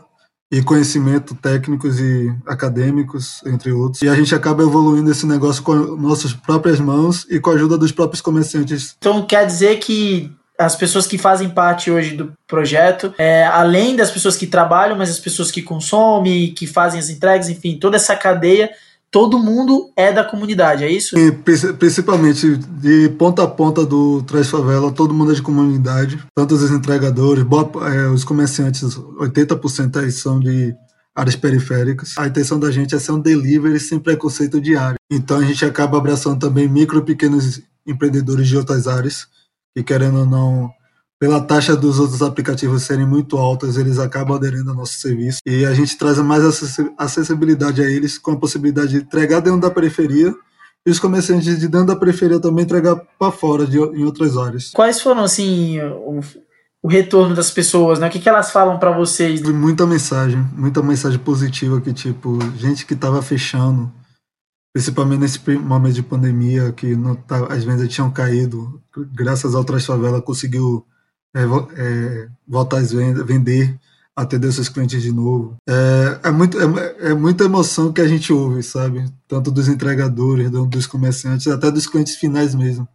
e 0.54 0.62
conhecimento 0.62 1.34
técnicos 1.34 2.00
e 2.00 2.32
acadêmicos, 2.46 3.42
entre 3.44 3.72
outros. 3.72 4.04
E 4.04 4.08
a 4.08 4.14
gente 4.14 4.36
acaba 4.36 4.62
evoluindo 4.62 5.10
esse 5.10 5.26
negócio 5.26 5.64
com 5.64 5.74
nossas 5.74 6.32
próprias 6.32 6.80
mãos 6.80 7.26
e 7.28 7.40
com 7.40 7.50
a 7.50 7.54
ajuda 7.56 7.76
dos 7.76 7.92
próprios 7.92 8.22
comerciantes. 8.22 8.96
Então 9.00 9.26
quer 9.26 9.48
dizer 9.48 9.80
que 9.80 10.32
as 10.56 10.76
pessoas 10.76 11.08
que 11.08 11.18
fazem 11.18 11.50
parte 11.50 11.90
hoje 11.90 12.16
do 12.16 12.34
projeto, 12.48 13.12
é, 13.18 13.44
além 13.48 13.96
das 13.96 14.12
pessoas 14.12 14.36
que 14.36 14.46
trabalham, 14.46 14.96
mas 14.96 15.10
as 15.10 15.20
pessoas 15.20 15.50
que 15.50 15.64
consomem, 15.64 16.54
que 16.54 16.68
fazem 16.68 17.00
as 17.00 17.10
entregas, 17.10 17.50
enfim, 17.50 17.80
toda 17.80 17.96
essa 17.96 18.16
cadeia 18.16 18.70
todo 19.14 19.38
mundo 19.38 19.92
é 19.96 20.12
da 20.12 20.24
comunidade, 20.24 20.84
é 20.84 20.92
isso? 20.92 21.16
Principalmente 21.78 22.58
de 22.58 23.10
ponta 23.10 23.44
a 23.44 23.48
ponta 23.48 23.86
do 23.86 24.24
Traz 24.24 24.50
Favela, 24.50 24.92
todo 24.92 25.14
mundo 25.14 25.32
é 25.32 25.36
de 25.36 25.42
comunidade, 25.42 26.20
tanto 26.36 26.56
os 26.56 26.72
entregadores, 26.72 27.44
boa, 27.44 27.70
é, 27.88 28.08
os 28.08 28.24
comerciantes, 28.24 28.82
80% 28.82 30.04
aí 30.04 30.12
são 30.12 30.40
de 30.40 30.74
áreas 31.16 31.36
periféricas. 31.36 32.16
A 32.18 32.26
intenção 32.26 32.60
da 32.60 32.72
gente 32.72 32.96
é 32.96 33.00
ser 33.00 33.12
um 33.12 33.20
delivery 33.20 33.80
sem 33.80 34.00
preconceito 34.00 34.60
diário. 34.60 34.98
Então 35.12 35.38
a 35.38 35.44
gente 35.44 35.64
acaba 35.64 36.00
abraçando 36.00 36.40
também 36.40 36.68
micro 36.68 36.98
e 36.98 37.06
pequenos 37.06 37.62
empreendedores 37.86 38.48
de 38.48 38.58
outras 38.58 38.88
áreas, 38.88 39.28
que 39.78 39.84
querendo 39.84 40.22
ou 40.22 40.26
não 40.26 40.72
pela 41.24 41.40
taxa 41.40 41.74
dos 41.74 42.00
outros 42.00 42.22
aplicativos 42.22 42.84
serem 42.84 43.06
muito 43.06 43.38
altas, 43.38 43.78
eles 43.78 43.98
acabam 43.98 44.36
aderindo 44.36 44.72
ao 44.72 44.76
nosso 44.76 44.96
serviço. 44.96 45.40
E 45.46 45.64
a 45.64 45.74
gente 45.74 45.98
traz 45.98 46.18
mais 46.18 46.44
acessibilidade 46.98 47.82
a 47.82 47.90
eles, 47.90 48.18
com 48.18 48.32
a 48.32 48.38
possibilidade 48.38 48.90
de 48.90 48.98
entregar 48.98 49.40
dentro 49.40 49.62
da 49.62 49.72
periferia 49.72 50.36
e 50.86 50.92
os 50.92 51.00
comerciantes 51.00 51.58
de 51.58 51.66
dentro 51.70 51.88
da 51.88 51.96
periferia 51.96 52.42
também 52.42 52.66
entregar 52.66 52.98
para 53.18 53.32
fora, 53.32 53.66
de, 53.66 53.78
em 53.78 54.04
outras 54.04 54.36
áreas. 54.36 54.72
Quais 54.72 55.00
foram, 55.00 55.24
assim, 55.24 55.80
o, 55.80 56.20
o 56.84 56.90
retorno 56.90 57.34
das 57.34 57.50
pessoas, 57.50 58.00
né? 58.00 58.10
O 58.10 58.10
que, 58.10 58.20
que 58.20 58.28
elas 58.28 58.52
falam 58.52 58.78
para 58.78 58.92
vocês? 58.92 59.42
Muita 59.44 59.88
mensagem, 59.88 60.46
muita 60.58 60.84
mensagem 60.84 61.20
positiva 61.20 61.80
que, 61.80 61.94
tipo, 61.94 62.38
gente 62.58 62.86
que 62.86 62.96
estava 62.96 63.22
fechando, 63.22 63.90
principalmente 64.74 65.22
nesse 65.22 65.40
momento 65.58 65.96
de 65.96 66.04
pandemia, 66.04 66.74
que 66.74 66.98
não 66.98 67.16
tá, 67.16 67.48
as 67.50 67.64
vendas 67.64 67.88
tinham 67.88 68.12
caído, 68.12 68.82
graças 69.14 69.56
ao 69.56 69.64
Trás 69.64 69.86
Favela 69.86 70.22
conseguiu 70.22 70.86
é, 71.36 71.42
é, 71.42 72.30
voltar 72.48 72.78
a 72.78 73.24
vender, 73.24 73.80
atender 74.16 74.52
seus 74.52 74.70
clientes 74.70 75.02
de 75.02 75.12
novo. 75.12 75.58
É, 75.68 76.28
é, 76.28 76.32
muito, 76.32 76.58
é, 76.60 77.10
é, 77.10 77.14
muita 77.14 77.46
emoção 77.46 77.92
que 77.92 78.02
a 78.02 78.08
gente 78.08 78.32
ouve, 78.32 78.62
sabe? 78.62 79.06
Tanto 79.28 79.52
dos 79.52 79.68
entregadores, 79.68 80.50
dos 80.52 80.86
comerciantes, 80.86 81.48
até 81.48 81.72
dos 81.72 81.88
clientes 81.88 82.16
finais 82.16 82.54
mesmo. 82.54 82.88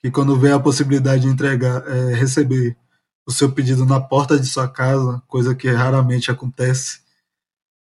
Que 0.00 0.10
quando 0.10 0.38
vê 0.38 0.52
a 0.52 0.60
possibilidade 0.60 1.22
de 1.22 1.28
entregar, 1.28 1.86
é, 1.88 2.14
receber 2.14 2.76
o 3.26 3.32
seu 3.32 3.50
pedido 3.52 3.86
na 3.86 4.00
porta 4.00 4.38
de 4.38 4.46
sua 4.46 4.68
casa, 4.68 5.22
coisa 5.26 5.54
que 5.54 5.70
raramente 5.70 6.30
acontece. 6.30 7.00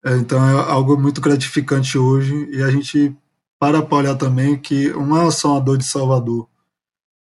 É, 0.04 0.16
então 0.16 0.42
é 0.44 0.70
algo 0.70 0.96
muito 0.98 1.20
gratificante 1.20 1.96
hoje 1.96 2.48
e 2.50 2.62
a 2.62 2.70
gente 2.70 3.16
para 3.58 3.82
para 3.82 3.98
olhar 3.98 4.14
também 4.16 4.58
que 4.58 4.90
uma 4.92 5.28
ação 5.28 5.54
a 5.56 5.60
dor 5.60 5.76
de 5.76 5.84
Salvador 5.84 6.48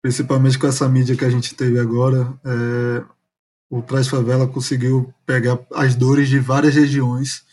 principalmente 0.02 0.58
com 0.58 0.66
essa 0.66 0.88
mídia 0.88 1.16
que 1.16 1.24
a 1.24 1.30
gente 1.30 1.54
teve 1.54 1.78
agora, 1.78 2.34
é, 2.44 3.02
o 3.70 3.80
Traz 3.80 4.08
Favela 4.08 4.48
conseguiu 4.48 5.14
pegar 5.24 5.58
as 5.72 5.94
dores 5.94 6.28
de 6.28 6.40
várias 6.40 6.74
regiões 6.74 7.44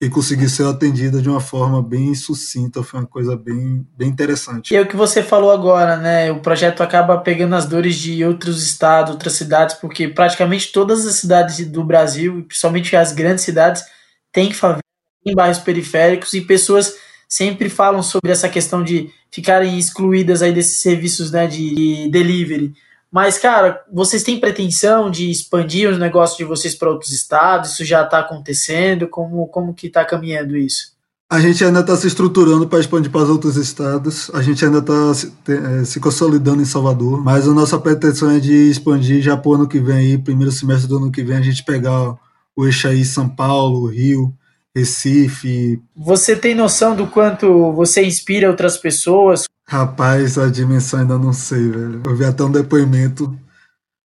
e 0.00 0.10
conseguir 0.10 0.50
ser 0.50 0.66
atendida 0.66 1.22
de 1.22 1.30
uma 1.30 1.40
forma 1.40 1.82
bem 1.82 2.14
sucinta, 2.14 2.82
foi 2.82 3.00
uma 3.00 3.06
coisa 3.06 3.36
bem, 3.36 3.86
bem 3.96 4.08
interessante. 4.08 4.74
E 4.74 4.76
é 4.76 4.80
o 4.82 4.86
que 4.86 4.96
você 4.96 5.22
falou 5.22 5.50
agora, 5.50 5.96
né? 5.96 6.30
O 6.30 6.40
projeto 6.40 6.82
acaba 6.82 7.16
pegando 7.18 7.54
as 7.54 7.64
dores 7.64 7.96
de 7.96 8.22
outros 8.22 8.62
estados, 8.62 9.12
outras 9.12 9.32
cidades, 9.32 9.76
porque 9.76 10.06
praticamente 10.06 10.72
todas 10.72 11.06
as 11.06 11.14
cidades 11.14 11.66
do 11.66 11.82
Brasil, 11.82 12.44
principalmente 12.46 12.94
as 12.94 13.12
grandes 13.12 13.44
cidades, 13.44 13.82
têm 14.30 14.52
favela, 14.52 14.80
têm 15.24 15.34
bairros 15.34 15.58
periféricos 15.58 16.34
e 16.34 16.42
pessoas 16.42 16.94
sempre 17.28 17.68
falam 17.68 18.02
sobre 18.02 18.30
essa 18.30 18.48
questão 18.48 18.82
de 18.82 19.10
ficarem 19.30 19.78
excluídas 19.78 20.42
aí 20.42 20.52
desses 20.52 20.78
serviços 20.78 21.30
né, 21.30 21.46
de 21.46 22.08
delivery. 22.10 22.72
Mas, 23.10 23.38
cara, 23.38 23.80
vocês 23.92 24.24
têm 24.24 24.40
pretensão 24.40 25.08
de 25.08 25.30
expandir 25.30 25.88
os 25.88 25.98
negócios 25.98 26.36
de 26.36 26.44
vocês 26.44 26.74
para 26.74 26.90
outros 26.90 27.12
estados? 27.12 27.72
Isso 27.72 27.84
já 27.84 28.02
está 28.02 28.18
acontecendo? 28.18 29.06
Como, 29.06 29.46
como 29.46 29.72
que 29.72 29.86
está 29.86 30.04
caminhando 30.04 30.56
isso? 30.56 30.94
A 31.30 31.40
gente 31.40 31.64
ainda 31.64 31.80
está 31.80 31.96
se 31.96 32.06
estruturando 32.06 32.68
para 32.68 32.80
expandir 32.80 33.10
para 33.10 33.22
os 33.22 33.30
outros 33.30 33.56
estados. 33.56 34.30
A 34.34 34.42
gente 34.42 34.64
ainda 34.64 34.78
está 34.78 35.14
se, 35.14 35.32
é, 35.48 35.84
se, 35.84 36.00
consolidando 36.00 36.60
em 36.60 36.64
Salvador. 36.64 37.22
Mas 37.22 37.48
a 37.48 37.52
nossa 37.52 37.78
pretensão 37.78 38.30
é 38.30 38.40
de 38.40 38.52
expandir 38.70 39.22
já 39.22 39.36
para 39.36 39.48
o 39.48 39.54
ano 39.54 39.68
que 39.68 39.78
vem, 39.78 39.96
aí, 39.96 40.18
primeiro 40.18 40.52
semestre 40.52 40.88
do 40.88 40.96
ano 40.96 41.10
que 41.12 41.22
vem, 41.22 41.36
a 41.36 41.42
gente 41.42 41.64
pegar 41.64 42.16
o 42.56 42.66
eixo 42.66 42.88
aí 42.88 43.04
São 43.04 43.28
Paulo, 43.28 43.86
Rio, 43.86 44.34
Recife. 44.74 45.80
Você 45.94 46.34
tem 46.34 46.54
noção 46.54 46.96
do 46.96 47.06
quanto 47.06 47.72
você 47.72 48.04
inspira 48.04 48.50
outras 48.50 48.76
pessoas? 48.76 49.44
Rapaz, 49.66 50.36
a 50.36 50.50
dimensão 50.50 51.00
ainda 51.00 51.16
não 51.16 51.32
sei, 51.32 51.70
velho. 51.70 52.02
Eu 52.04 52.16
vi 52.16 52.24
até 52.24 52.42
um 52.42 52.50
depoimento. 52.50 53.38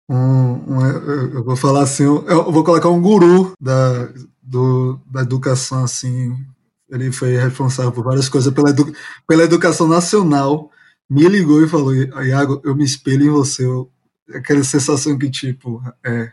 Um, 0.09 0.15
um, 0.15 0.85
eu 1.33 1.43
vou 1.43 1.55
falar 1.55 1.83
assim, 1.83 2.03
eu 2.03 2.51
vou 2.51 2.63
colocar 2.63 2.89
um 2.89 3.01
guru 3.01 3.53
da, 3.59 4.09
do, 4.41 4.99
da 5.09 5.21
educação, 5.21 5.83
assim. 5.83 6.35
Ele 6.89 7.11
foi 7.11 7.37
responsável 7.37 7.91
por 7.91 8.03
várias 8.03 8.27
coisas 8.27 8.53
pela, 8.53 8.69
edu, 8.69 8.93
pela 9.27 9.43
educação 9.43 9.87
nacional. 9.87 10.69
Me 11.09 11.27
ligou 11.27 11.63
e 11.63 11.67
falou: 11.67 11.93
Iago, 11.95 12.61
eu 12.63 12.75
me 12.75 12.83
espelho 12.83 13.25
em 13.25 13.29
você. 13.29 13.65
Eu, 13.65 13.89
aquela 14.33 14.63
sensação 14.63 15.17
que, 15.17 15.29
tipo, 15.29 15.81
é, 16.05 16.31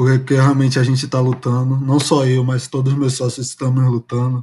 porque 0.00 0.34
realmente 0.34 0.78
a 0.78 0.82
gente 0.82 1.04
está 1.04 1.20
lutando, 1.20 1.76
não 1.76 2.00
só 2.00 2.24
eu, 2.24 2.42
mas 2.42 2.66
todos 2.66 2.90
os 2.90 2.98
meus 2.98 3.12
sócios 3.12 3.48
estamos 3.48 3.84
lutando, 3.84 4.42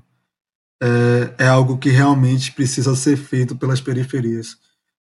é, 0.79 1.33
é, 1.39 1.47
algo 1.47 1.79
que 1.79 1.89
realmente 1.89 2.51
precisa 2.51 2.95
ser 2.95 3.17
feito 3.17 3.55
pelas 3.55 3.81
periferias. 3.81 4.55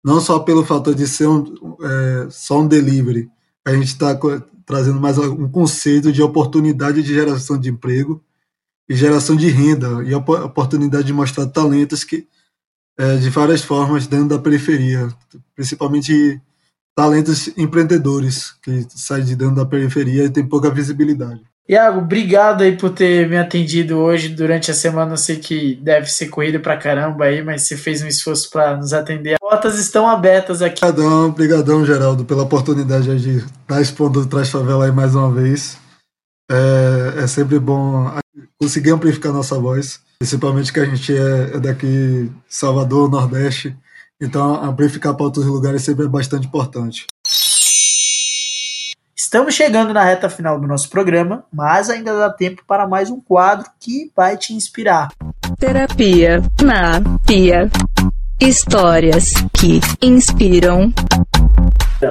Não 0.05 0.21
só 0.21 0.39
pelo 0.39 0.65
fator 0.65 0.95
de 0.95 1.09
ser 1.09 1.27
um, 1.27 1.77
é, 1.83 2.29
só 2.31 2.61
um 2.61 2.69
delivery, 2.69 3.29
a 3.65 3.73
gente 3.73 3.89
está 3.89 4.17
trazendo 4.65 5.01
mais 5.01 5.19
um 5.19 5.49
conceito 5.49 6.13
de 6.13 6.23
oportunidade 6.23 7.03
de 7.03 7.13
geração 7.13 7.59
de 7.59 7.69
emprego 7.69 8.23
e 8.89 8.95
geração 8.95 9.35
de 9.35 9.49
renda 9.49 10.05
e 10.05 10.15
oportunidade 10.15 11.09
de 11.09 11.13
mostrar 11.13 11.47
talentos 11.49 12.05
que 12.05 12.29
é, 12.97 13.17
de 13.17 13.29
várias 13.29 13.63
formas 13.63 14.07
dentro 14.07 14.29
da 14.29 14.39
periferia, 14.39 15.13
principalmente 15.57 16.41
talentos 16.97 17.49
empreendedores 17.57 18.53
que 18.63 18.87
saem 18.89 19.25
de 19.25 19.35
dentro 19.35 19.57
da 19.57 19.67
periferia 19.67 20.25
e 20.25 20.31
tem 20.31 20.47
pouca 20.47 20.71
visibilidade. 20.71 21.41
Iago, 21.67 22.01
obrigado 22.01 22.63
aí 22.63 22.77
por 22.77 22.91
ter 22.91 23.27
me 23.27 23.39
atendido 23.39 23.97
hoje 23.97 24.29
durante 24.29 24.71
a 24.71 24.75
semana. 24.75 25.15
Eu 25.15 25.17
sei 25.17 25.37
que 25.37 25.77
deve 25.77 26.09
ser 26.09 26.29
corrido 26.29 26.61
pra 26.61 26.77
caramba 26.77 27.25
aí, 27.25 27.43
mas 27.43 27.63
você 27.63 27.75
fez 27.75 28.03
um 28.03 28.07
esforço 28.07 28.51
para 28.51 28.77
nos 28.77 28.93
atender. 28.93 29.35
As 29.35 29.39
portas 29.39 29.79
estão 29.79 30.07
abertas 30.07 30.61
aqui. 30.61 30.85
Obrigadão, 30.85 31.29
obrigadão, 31.29 31.87
Geraldo, 31.87 32.25
pela 32.25 32.43
oportunidade 32.43 33.19
de 33.19 33.39
estar 33.39 33.81
expondo 33.81 34.21
o 34.21 34.27
Traz 34.27 34.51
Favela 34.51 34.85
aí 34.85 34.93
mais 34.93 35.15
uma 35.15 35.33
vez. 35.33 35.79
É, 36.51 37.23
é, 37.23 37.27
sempre 37.27 37.59
bom 37.59 38.13
conseguir 38.61 38.91
amplificar 38.91 39.33
nossa 39.33 39.59
voz, 39.59 40.01
principalmente 40.19 40.71
que 40.71 40.81
a 40.81 40.85
gente 40.85 41.17
é, 41.17 41.57
é 41.57 41.61
daqui 41.61 42.31
Salvador, 42.47 43.11
Nordeste. 43.11 43.75
Então, 44.25 44.55
amplificar 44.65 45.15
para 45.15 45.25
outros 45.27 45.45
lugares 45.45 45.83
sempre 45.83 46.07
é 46.07 46.09
bastante 46.09 46.47
importante. 46.47 47.07
Estamos 49.15 49.55
chegando 49.55 49.93
na 49.93 50.03
reta 50.03 50.31
final 50.31 50.59
do 50.59 50.67
nosso 50.67 50.89
programa, 50.89 51.45
mas 51.53 51.91
ainda 51.91 52.17
dá 52.17 52.31
tempo 52.31 52.63
para 52.67 52.87
mais 52.87 53.11
um 53.11 53.21
quadro 53.21 53.71
que 53.79 54.11
vai 54.17 54.37
te 54.39 54.55
inspirar. 54.55 55.11
Terapia 55.59 56.43
na 56.63 57.03
Pia. 57.27 57.71
Histórias 58.41 59.35
que 59.53 59.81
inspiram. 60.01 60.91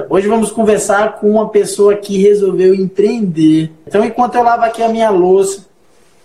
Hoje 0.08 0.28
vamos 0.28 0.52
conversar 0.52 1.16
com 1.16 1.32
uma 1.32 1.48
pessoa 1.48 1.96
que 1.96 2.22
resolveu 2.22 2.74
empreender. 2.74 3.72
Então, 3.86 4.04
enquanto 4.04 4.36
eu 4.36 4.42
lavo 4.44 4.64
aqui 4.64 4.82
a 4.82 4.88
minha 4.88 5.10
louça, 5.10 5.66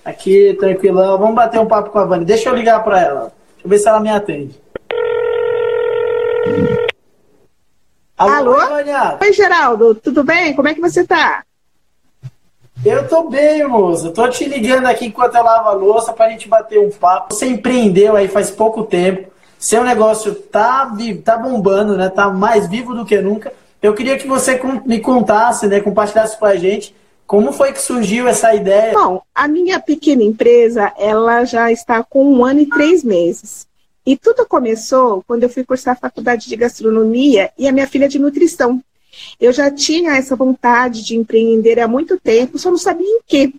aqui 0.05 0.55
tranquilão, 0.59 1.17
vamos 1.17 1.35
bater 1.35 1.59
um 1.59 1.67
papo 1.67 1.89
com 1.89 1.99
a 1.99 2.05
Vani. 2.05 2.25
Deixa 2.25 2.49
eu 2.49 2.55
ligar 2.55 2.83
para 2.83 3.01
ela. 3.01 3.21
Deixa 3.53 3.65
eu 3.65 3.69
ver 3.69 3.79
se 3.79 3.87
ela 3.87 3.99
me 3.99 4.09
atende. 4.09 4.68
Alô? 8.17 8.55
Alô? 8.55 8.75
Oi, 9.21 9.33
Geraldo, 9.33 9.95
tudo 9.95 10.23
bem? 10.23 10.53
Como 10.53 10.67
é 10.67 10.73
que 10.73 10.81
você 10.81 11.05
tá? 11.05 11.43
Eu 12.85 13.07
tô 13.07 13.29
bem, 13.29 13.65
moça. 13.67 14.11
Tô 14.11 14.27
te 14.27 14.45
ligando 14.45 14.85
aqui 14.85 15.05
enquanto 15.05 15.35
eu 15.35 15.43
lavo 15.43 15.69
a 15.69 15.73
louça 15.73 16.13
pra 16.13 16.29
gente 16.29 16.47
bater 16.47 16.79
um 16.79 16.89
papo. 16.89 17.33
Você 17.33 17.45
empreendeu 17.45 18.15
aí 18.15 18.27
faz 18.27 18.51
pouco 18.51 18.83
tempo. 18.83 19.29
Seu 19.57 19.83
negócio 19.83 20.33
tá, 20.33 20.89
tá 21.23 21.37
bombando, 21.37 21.97
né? 21.97 22.09
Tá 22.09 22.29
mais 22.29 22.67
vivo 22.67 22.95
do 22.95 23.05
que 23.05 23.19
nunca. 23.21 23.51
Eu 23.81 23.93
queria 23.93 24.17
que 24.17 24.27
você 24.27 24.59
me 24.85 24.99
contasse, 24.99 25.67
né, 25.67 25.79
compartilhasse 25.79 26.37
com 26.37 26.45
a 26.45 26.55
gente 26.55 26.93
como 27.29 27.53
foi 27.53 27.71
que 27.71 27.79
surgiu 27.79 28.27
essa 28.27 28.55
ideia? 28.55 28.91
Bom, 28.91 29.21
a 29.35 29.47
minha 29.47 29.79
pequena 29.79 30.23
empresa, 30.23 30.91
ela 30.97 31.45
já 31.45 31.71
está 31.71 32.03
com 32.03 32.25
um 32.25 32.43
ano 32.43 32.61
e 32.61 32.65
três 32.65 33.03
meses. 33.03 33.67
E 34.09 34.17
tudo 34.17 34.43
começou 34.43 35.23
quando 35.27 35.43
eu 35.43 35.49
fui 35.49 35.63
cursar 35.63 35.93
a 35.93 35.99
faculdade 35.99 36.49
de 36.49 36.55
gastronomia 36.55 37.51
e 37.55 37.67
a 37.67 37.71
minha 37.71 37.85
filha 37.85 38.09
de 38.09 38.17
nutrição. 38.17 38.83
Eu 39.39 39.53
já 39.53 39.69
tinha 39.69 40.17
essa 40.17 40.35
vontade 40.35 41.03
de 41.03 41.15
empreender 41.15 41.79
há 41.79 41.87
muito 41.87 42.19
tempo, 42.19 42.57
só 42.57 42.71
não 42.71 42.77
sabia 42.79 43.05
em 43.05 43.21
quê. 43.27 43.53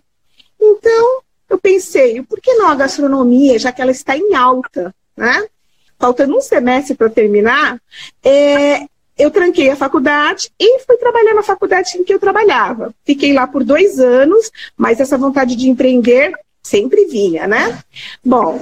Então, 0.59 1.21
eu 1.49 1.57
pensei, 1.57 2.21
por 2.23 2.41
que 2.41 2.53
não 2.55 2.67
a 2.67 2.75
gastronomia, 2.75 3.57
já 3.57 3.71
que 3.71 3.81
ela 3.81 3.91
está 3.91 4.17
em 4.17 4.35
alta, 4.35 4.93
né? 5.15 5.47
Faltando 5.97 6.35
um 6.35 6.41
semestre 6.41 6.95
para 6.95 7.09
terminar, 7.09 7.81
é, 8.21 8.81
eu 9.17 9.31
tranquei 9.31 9.69
a 9.69 9.77
faculdade 9.77 10.51
e 10.59 10.79
fui 10.79 10.97
trabalhar 10.97 11.33
na 11.33 11.43
faculdade 11.43 11.97
em 11.97 12.03
que 12.03 12.13
eu 12.13 12.19
trabalhava. 12.19 12.93
Fiquei 13.05 13.31
lá 13.31 13.47
por 13.47 13.63
dois 13.63 14.01
anos, 14.01 14.51
mas 14.75 14.99
essa 14.99 15.17
vontade 15.17 15.55
de 15.55 15.69
empreender 15.69 16.33
sempre 16.61 17.05
vinha, 17.05 17.47
né? 17.47 17.79
Bom, 18.21 18.59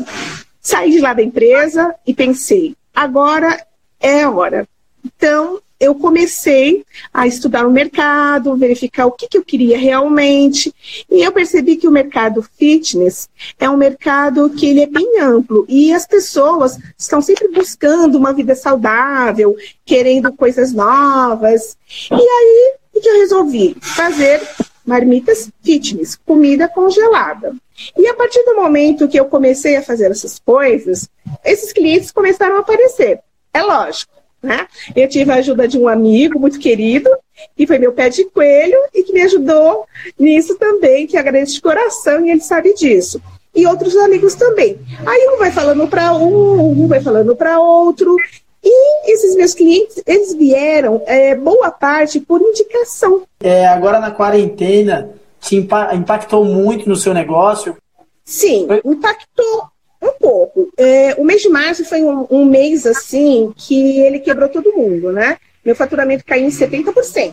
saí 0.61 0.91
de 0.91 0.99
lá 0.99 1.13
da 1.13 1.23
empresa 1.23 1.95
e 2.05 2.13
pensei, 2.13 2.75
agora 2.93 3.65
é 3.99 4.23
a 4.23 4.31
hora. 4.31 4.67
Então, 5.03 5.61
eu 5.79 5.95
comecei 5.95 6.83
a 7.13 7.25
estudar 7.25 7.65
o 7.65 7.71
mercado, 7.71 8.55
verificar 8.57 9.05
o 9.05 9.11
que, 9.11 9.27
que 9.27 9.37
eu 9.37 9.45
queria 9.45 9.77
realmente, 9.77 10.73
e 11.09 11.23
eu 11.23 11.31
percebi 11.31 11.77
que 11.77 11.87
o 11.87 11.91
mercado 11.91 12.43
fitness 12.57 13.29
é 13.57 13.69
um 13.69 13.77
mercado 13.77 14.49
que 14.49 14.65
ele 14.65 14.81
é 14.81 14.87
bem 14.87 15.21
amplo 15.21 15.65
e 15.69 15.93
as 15.93 16.05
pessoas 16.05 16.77
estão 16.97 17.21
sempre 17.21 17.47
buscando 17.47 18.17
uma 18.17 18.33
vida 18.33 18.55
saudável, 18.55 19.55
querendo 19.85 20.33
coisas 20.33 20.73
novas. 20.73 21.77
E 22.11 22.15
aí, 22.15 22.73
o 22.93 22.99
que 22.99 23.07
eu 23.07 23.19
resolvi? 23.19 23.77
Fazer 23.79 24.41
marmitas 24.89 25.51
fitness, 25.63 26.19
comida 26.25 26.67
congelada. 26.67 27.53
E 27.95 28.07
a 28.07 28.13
partir 28.15 28.43
do 28.43 28.55
momento 28.55 29.07
que 29.07 29.19
eu 29.19 29.25
comecei 29.25 29.75
a 29.75 29.83
fazer 29.83 30.09
essas 30.09 30.39
coisas, 30.39 31.07
esses 31.45 31.71
clientes 31.71 32.11
começaram 32.11 32.57
a 32.57 32.59
aparecer. 32.59 33.19
É 33.53 33.61
lógico, 33.61 34.11
né? 34.41 34.67
Eu 34.95 35.07
tive 35.07 35.31
a 35.31 35.35
ajuda 35.35 35.67
de 35.67 35.77
um 35.77 35.87
amigo 35.87 36.39
muito 36.39 36.59
querido, 36.59 37.09
que 37.55 37.67
foi 37.67 37.77
meu 37.77 37.93
pé 37.93 38.09
de 38.09 38.25
coelho 38.25 38.77
e 38.93 39.03
que 39.03 39.13
me 39.13 39.21
ajudou 39.21 39.85
nisso 40.17 40.57
também, 40.57 41.05
que 41.05 41.17
agradeço 41.17 41.53
de 41.53 41.61
coração 41.61 42.25
e 42.25 42.31
ele 42.31 42.41
sabe 42.41 42.73
disso. 42.73 43.21
E 43.55 43.65
outros 43.67 43.95
amigos 43.95 44.33
também. 44.33 44.79
Aí 45.05 45.29
um 45.33 45.37
vai 45.37 45.51
falando 45.51 45.87
para 45.87 46.13
um, 46.15 46.83
um 46.83 46.87
vai 46.87 46.99
falando 46.99 47.35
para 47.35 47.59
outro. 47.59 48.17
E 48.63 49.11
esses 49.11 49.35
meus 49.35 49.53
clientes, 49.53 50.01
eles 50.05 50.33
vieram, 50.33 51.01
é, 51.05 51.35
boa 51.35 51.71
parte, 51.71 52.19
por 52.19 52.41
indicação. 52.41 53.23
É, 53.39 53.65
agora 53.67 53.99
na 53.99 54.11
quarentena, 54.11 55.09
te 55.39 55.55
impactou 55.55 56.43
muito 56.43 56.87
no 56.87 56.95
seu 56.95 57.13
negócio? 57.13 57.77
Sim, 58.25 58.67
impactou 58.85 59.63
um 60.01 60.11
pouco. 60.19 60.69
É, 60.77 61.15
o 61.17 61.23
mês 61.23 61.41
de 61.41 61.49
março 61.49 61.85
foi 61.85 62.01
um, 62.03 62.27
um, 62.29 62.45
mês 62.45 62.85
assim 62.85 63.53
que 63.55 63.99
ele 64.01 64.19
quebrou 64.19 64.49
todo 64.49 64.73
mundo, 64.73 65.11
né? 65.11 65.37
Meu 65.69 65.75
faturamento 65.75 66.25
caiu 66.25 66.47
em 66.47 66.49
70%. 66.49 67.31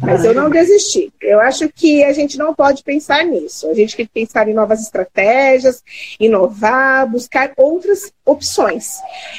Mas 0.00 0.24
eu 0.24 0.32
não 0.32 0.48
desisti. 0.48 1.12
Eu 1.20 1.38
acho 1.40 1.68
que 1.68 2.02
a 2.02 2.10
gente 2.10 2.38
não 2.38 2.54
pode 2.54 2.82
pensar 2.82 3.22
nisso. 3.22 3.68
A 3.68 3.74
gente 3.74 3.94
tem 3.94 4.06
que 4.06 4.12
pensar 4.14 4.48
em 4.48 4.54
novas 4.54 4.80
estratégias, 4.80 5.84
inovar, 6.18 7.06
buscar 7.06 7.52
outras 7.54 8.10
opções. 8.24 8.96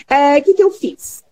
O 0.07 0.13
é, 0.13 0.39
que, 0.39 0.53
que 0.53 0.61
eu 0.61 0.69
fiz? 0.69 1.23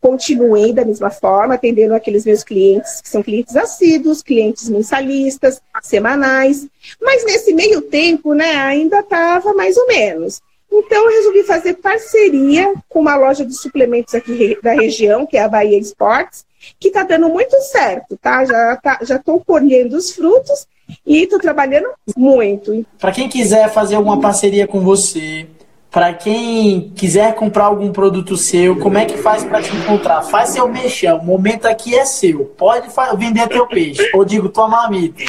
Continuei 0.00 0.72
da 0.72 0.84
mesma 0.84 1.10
forma, 1.10 1.54
atendendo 1.54 1.96
aqueles 1.96 2.24
meus 2.24 2.44
clientes, 2.44 3.00
que 3.00 3.08
são 3.08 3.24
clientes 3.24 3.56
assíduos, 3.56 4.22
clientes 4.22 4.68
mensalistas, 4.68 5.60
semanais. 5.82 6.68
Mas 7.00 7.24
nesse 7.24 7.52
meio 7.52 7.82
tempo, 7.82 8.34
né, 8.34 8.54
ainda 8.54 9.00
estava 9.00 9.52
mais 9.52 9.76
ou 9.76 9.88
menos. 9.88 10.40
Então, 10.74 11.04
eu 11.04 11.16
resolvi 11.16 11.42
fazer 11.42 11.74
parceria 11.74 12.72
com 12.88 13.00
uma 13.00 13.14
loja 13.14 13.44
de 13.44 13.54
suplementos 13.54 14.14
aqui 14.14 14.58
da 14.62 14.72
região, 14.72 15.26
que 15.26 15.36
é 15.36 15.42
a 15.42 15.48
Bahia 15.48 15.78
Sports, 15.78 16.46
que 16.80 16.88
está 16.88 17.02
dando 17.02 17.28
muito 17.28 17.54
certo, 17.60 18.16
tá? 18.16 18.42
Já 18.44 18.76
tá, 18.76 18.98
já 19.02 19.16
estou 19.16 19.44
colhendo 19.44 19.96
os 19.96 20.12
frutos 20.12 20.66
e 21.06 21.24
estou 21.24 21.38
trabalhando 21.38 21.88
muito. 22.16 22.86
Para 22.98 23.12
quem 23.12 23.28
quiser 23.28 23.70
fazer 23.70 23.96
alguma 23.96 24.18
parceria 24.18 24.66
com 24.66 24.80
você, 24.80 25.46
para 25.90 26.14
quem 26.14 26.90
quiser 26.96 27.34
comprar 27.34 27.64
algum 27.64 27.92
produto 27.92 28.34
seu, 28.34 28.78
como 28.78 28.96
é 28.96 29.04
que 29.04 29.18
faz 29.18 29.44
para 29.44 29.62
te 29.62 29.76
encontrar? 29.76 30.22
Faz 30.22 30.50
seu 30.50 30.66
mexão, 30.66 31.18
o 31.18 31.24
momento 31.24 31.66
aqui 31.66 31.94
é 31.94 32.06
seu. 32.06 32.46
Pode 32.46 32.88
vender 33.18 33.46
teu 33.48 33.66
peixe, 33.66 34.10
ou 34.14 34.24
digo, 34.24 34.48
tua 34.48 34.68
mamita. 34.68 35.22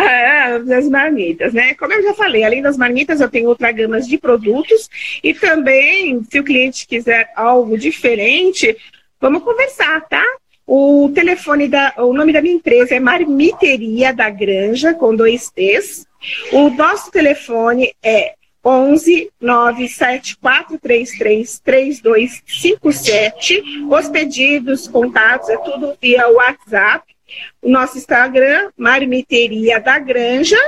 Ah, 0.00 0.58
das 0.58 0.88
marmitas, 0.88 1.52
né? 1.52 1.74
Como 1.74 1.92
eu 1.92 2.00
já 2.02 2.14
falei, 2.14 2.44
além 2.44 2.62
das 2.62 2.76
marmitas, 2.76 3.20
eu 3.20 3.28
tenho 3.28 3.48
outra 3.48 3.72
gama 3.72 4.00
de 4.00 4.16
produtos 4.16 4.88
e 5.24 5.34
também, 5.34 6.22
se 6.30 6.38
o 6.38 6.44
cliente 6.44 6.86
quiser 6.86 7.32
algo 7.34 7.76
diferente, 7.76 8.76
vamos 9.20 9.42
conversar, 9.42 10.00
tá? 10.02 10.24
O 10.64 11.10
telefone 11.12 11.66
da, 11.66 11.94
o 11.96 12.12
nome 12.12 12.32
da 12.32 12.40
minha 12.40 12.54
empresa 12.54 12.94
é 12.94 13.00
Marmiteria 13.00 14.12
da 14.12 14.30
Granja 14.30 14.94
com 14.94 15.16
dois 15.16 15.50
T's. 15.50 16.06
O 16.52 16.70
nosso 16.70 17.10
telefone 17.10 17.92
é 18.00 18.34
11 18.64 19.32
97433 19.40 21.58
3257. 21.58 23.62
Os 23.90 24.08
pedidos, 24.08 24.86
contatos, 24.86 25.48
é 25.48 25.56
tudo 25.56 25.96
via 26.00 26.28
WhatsApp. 26.28 27.17
O 27.62 27.68
nosso 27.68 27.98
Instagram, 27.98 28.70
Marmiteria 28.76 29.80
da 29.80 29.98
Granja, 29.98 30.58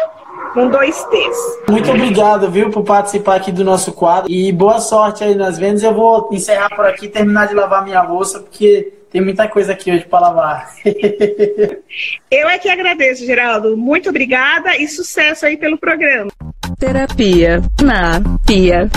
com 0.52 0.68
dois 0.68 1.02
T's. 1.04 1.60
Muito 1.68 1.90
obrigado, 1.90 2.50
viu, 2.50 2.70
por 2.70 2.84
participar 2.84 3.36
aqui 3.36 3.52
do 3.52 3.64
nosso 3.64 3.92
quadro. 3.92 4.30
E 4.30 4.52
boa 4.52 4.80
sorte 4.80 5.24
aí 5.24 5.34
nas 5.34 5.58
vendas. 5.58 5.82
Eu 5.82 5.94
vou 5.94 6.28
encerrar 6.32 6.70
por 6.70 6.86
aqui 6.86 7.06
e 7.06 7.08
terminar 7.08 7.48
de 7.48 7.54
lavar 7.54 7.84
minha 7.84 8.02
louça, 8.02 8.40
porque 8.40 8.92
tem 9.10 9.20
muita 9.20 9.48
coisa 9.48 9.72
aqui 9.72 9.90
hoje 9.90 10.04
para 10.04 10.28
lavar. 10.28 10.70
Eu 12.30 12.48
é 12.48 12.58
que 12.58 12.68
agradeço, 12.68 13.26
Geraldo. 13.26 13.76
Muito 13.76 14.08
obrigada 14.08 14.76
e 14.76 14.86
sucesso 14.88 15.46
aí 15.46 15.56
pelo 15.56 15.78
programa. 15.78 16.30
Terapia 16.78 17.60
na 17.82 18.20
Pia. 18.46 18.88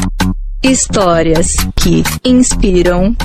Histórias 0.64 1.58
que 1.76 2.04
inspiram. 2.24 3.16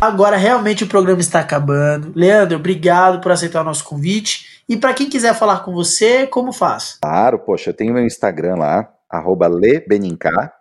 Agora 0.00 0.38
realmente 0.38 0.82
o 0.82 0.86
programa 0.86 1.20
está 1.20 1.40
acabando. 1.40 2.10
Leandro, 2.16 2.56
obrigado 2.56 3.20
por 3.20 3.30
aceitar 3.30 3.60
o 3.60 3.64
nosso 3.64 3.84
convite. 3.84 4.62
E 4.66 4.74
para 4.74 4.94
quem 4.94 5.10
quiser 5.10 5.34
falar 5.34 5.62
com 5.62 5.74
você, 5.74 6.26
como 6.26 6.52
faz? 6.52 6.96
Claro, 7.02 7.38
poxa, 7.40 7.68
eu 7.68 7.74
tenho 7.74 7.92
meu 7.92 8.06
Instagram 8.06 8.54
lá, 8.56 8.88
arroba 9.10 9.46
lebeninca, 9.46 10.52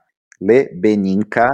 lebeninca, 0.42 1.50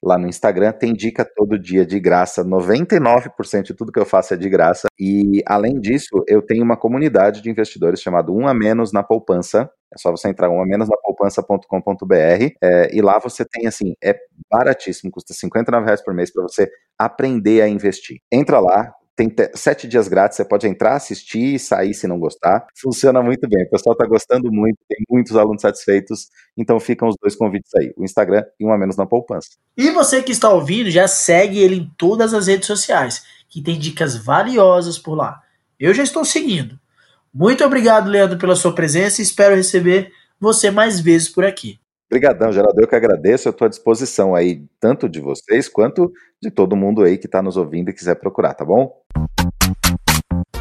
lá 0.00 0.16
no 0.16 0.28
Instagram. 0.28 0.70
Tem 0.72 0.92
dica 0.92 1.24
todo 1.24 1.58
dia 1.58 1.84
de 1.84 1.98
graça. 1.98 2.44
99% 2.44 3.62
de 3.62 3.74
tudo 3.74 3.90
que 3.90 3.98
eu 3.98 4.06
faço 4.06 4.34
é 4.34 4.36
de 4.36 4.48
graça. 4.48 4.86
E, 4.96 5.42
além 5.44 5.80
disso, 5.80 6.22
eu 6.28 6.40
tenho 6.40 6.62
uma 6.62 6.76
comunidade 6.76 7.42
de 7.42 7.50
investidores 7.50 8.00
chamado 8.00 8.32
Um 8.32 8.46
a 8.46 8.54
Menos 8.54 8.92
na 8.92 9.02
Poupança. 9.02 9.68
É 9.94 9.98
só 9.98 10.10
você 10.10 10.28
entrar 10.28 10.50
um 10.50 10.60
a 10.60 10.66
menos 10.66 10.88
na 10.88 10.96
poupança.com.br 10.96 12.14
é, 12.62 12.94
e 12.94 13.00
lá 13.00 13.18
você 13.18 13.44
tem 13.44 13.66
assim, 13.66 13.94
é 14.02 14.18
baratíssimo, 14.50 15.10
custa 15.10 15.32
59 15.32 15.84
reais 15.84 16.02
por 16.02 16.12
mês 16.12 16.32
para 16.32 16.42
você 16.42 16.70
aprender 16.98 17.62
a 17.62 17.68
investir. 17.68 18.20
Entra 18.30 18.58
lá, 18.60 18.92
tem 19.16 19.32
sete 19.54 19.86
dias 19.86 20.08
grátis, 20.08 20.36
você 20.36 20.44
pode 20.44 20.66
entrar, 20.66 20.96
assistir 20.96 21.54
e 21.54 21.58
sair 21.58 21.94
se 21.94 22.06
não 22.06 22.18
gostar. 22.18 22.66
Funciona 22.80 23.22
muito 23.22 23.48
bem, 23.48 23.64
o 23.64 23.70
pessoal 23.70 23.92
está 23.92 24.06
gostando 24.06 24.50
muito, 24.50 24.78
tem 24.88 24.98
muitos 25.08 25.36
alunos 25.36 25.62
satisfeitos, 25.62 26.28
então 26.56 26.80
ficam 26.80 27.08
os 27.08 27.14
dois 27.20 27.36
convites 27.36 27.72
aí, 27.76 27.92
o 27.96 28.04
Instagram 28.04 28.44
e 28.58 28.66
um 28.66 28.72
a 28.72 28.78
menos 28.78 28.96
na 28.96 29.06
poupança. 29.06 29.50
E 29.76 29.90
você 29.90 30.22
que 30.22 30.32
está 30.32 30.50
ouvindo, 30.50 30.90
já 30.90 31.06
segue 31.06 31.60
ele 31.60 31.76
em 31.76 31.90
todas 31.96 32.34
as 32.34 32.48
redes 32.48 32.66
sociais, 32.66 33.22
que 33.48 33.62
tem 33.62 33.78
dicas 33.78 34.16
valiosas 34.16 34.98
por 34.98 35.14
lá. 35.14 35.40
Eu 35.78 35.94
já 35.94 36.02
estou 36.02 36.24
seguindo. 36.24 36.78
Muito 37.34 37.64
obrigado, 37.64 38.08
Leandro, 38.08 38.38
pela 38.38 38.54
sua 38.54 38.72
presença 38.72 39.20
e 39.20 39.24
espero 39.24 39.56
receber 39.56 40.12
você 40.38 40.70
mais 40.70 41.00
vezes 41.00 41.28
por 41.28 41.44
aqui. 41.44 41.80
Obrigadão, 42.08 42.52
Geraldo. 42.52 42.80
Eu 42.80 42.86
que 42.86 42.94
agradeço. 42.94 43.48
Eu 43.48 43.50
estou 43.50 43.66
à 43.66 43.68
disposição 43.68 44.36
aí, 44.36 44.62
tanto 44.78 45.08
de 45.08 45.18
vocês 45.18 45.68
quanto 45.68 46.12
de 46.40 46.48
todo 46.48 46.76
mundo 46.76 47.02
aí 47.02 47.18
que 47.18 47.26
está 47.26 47.42
nos 47.42 47.56
ouvindo 47.56 47.90
e 47.90 47.92
quiser 47.92 48.14
procurar, 48.14 48.54
tá 48.54 48.64
bom? 48.64 48.92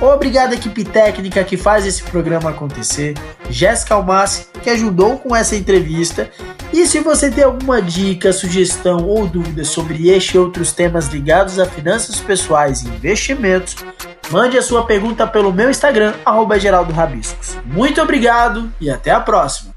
Obrigado, 0.02 0.54
equipe 0.54 0.84
técnica 0.84 1.44
que 1.44 1.56
faz 1.56 1.86
esse 1.86 2.02
programa 2.04 2.50
acontecer. 2.50 3.14
Jéssica 3.52 3.94
Almassi, 3.94 4.48
que 4.64 4.70
ajudou 4.72 5.20
com 5.20 5.36
essa 5.36 5.56
entrevista. 5.56 6.30
E 6.74 6.88
se 6.88 7.00
você 7.00 7.30
tem 7.30 7.44
alguma 7.44 7.82
dica, 7.82 8.34
sugestão 8.34 9.08
ou 9.08 9.28
dúvida 9.28 9.64
sobre 9.64 10.10
este 10.10 10.36
e 10.36 10.40
outros 10.40 10.74
temas 10.74 11.08
ligados 11.08 11.60
a 11.60 11.68
finanças 11.68 12.20
pessoais 12.20 12.82
e 12.82 12.88
investimentos, 12.88 13.76
mande 14.32 14.58
a 14.58 14.62
sua 14.62 14.86
pergunta 14.86 15.26
pelo 15.28 15.52
meu 15.52 15.70
Instagram, 15.70 16.14
arroba 16.26 16.56
Muito 17.66 18.02
obrigado 18.02 18.72
e 18.80 18.90
até 18.90 19.12
a 19.12 19.20
próxima! 19.20 19.73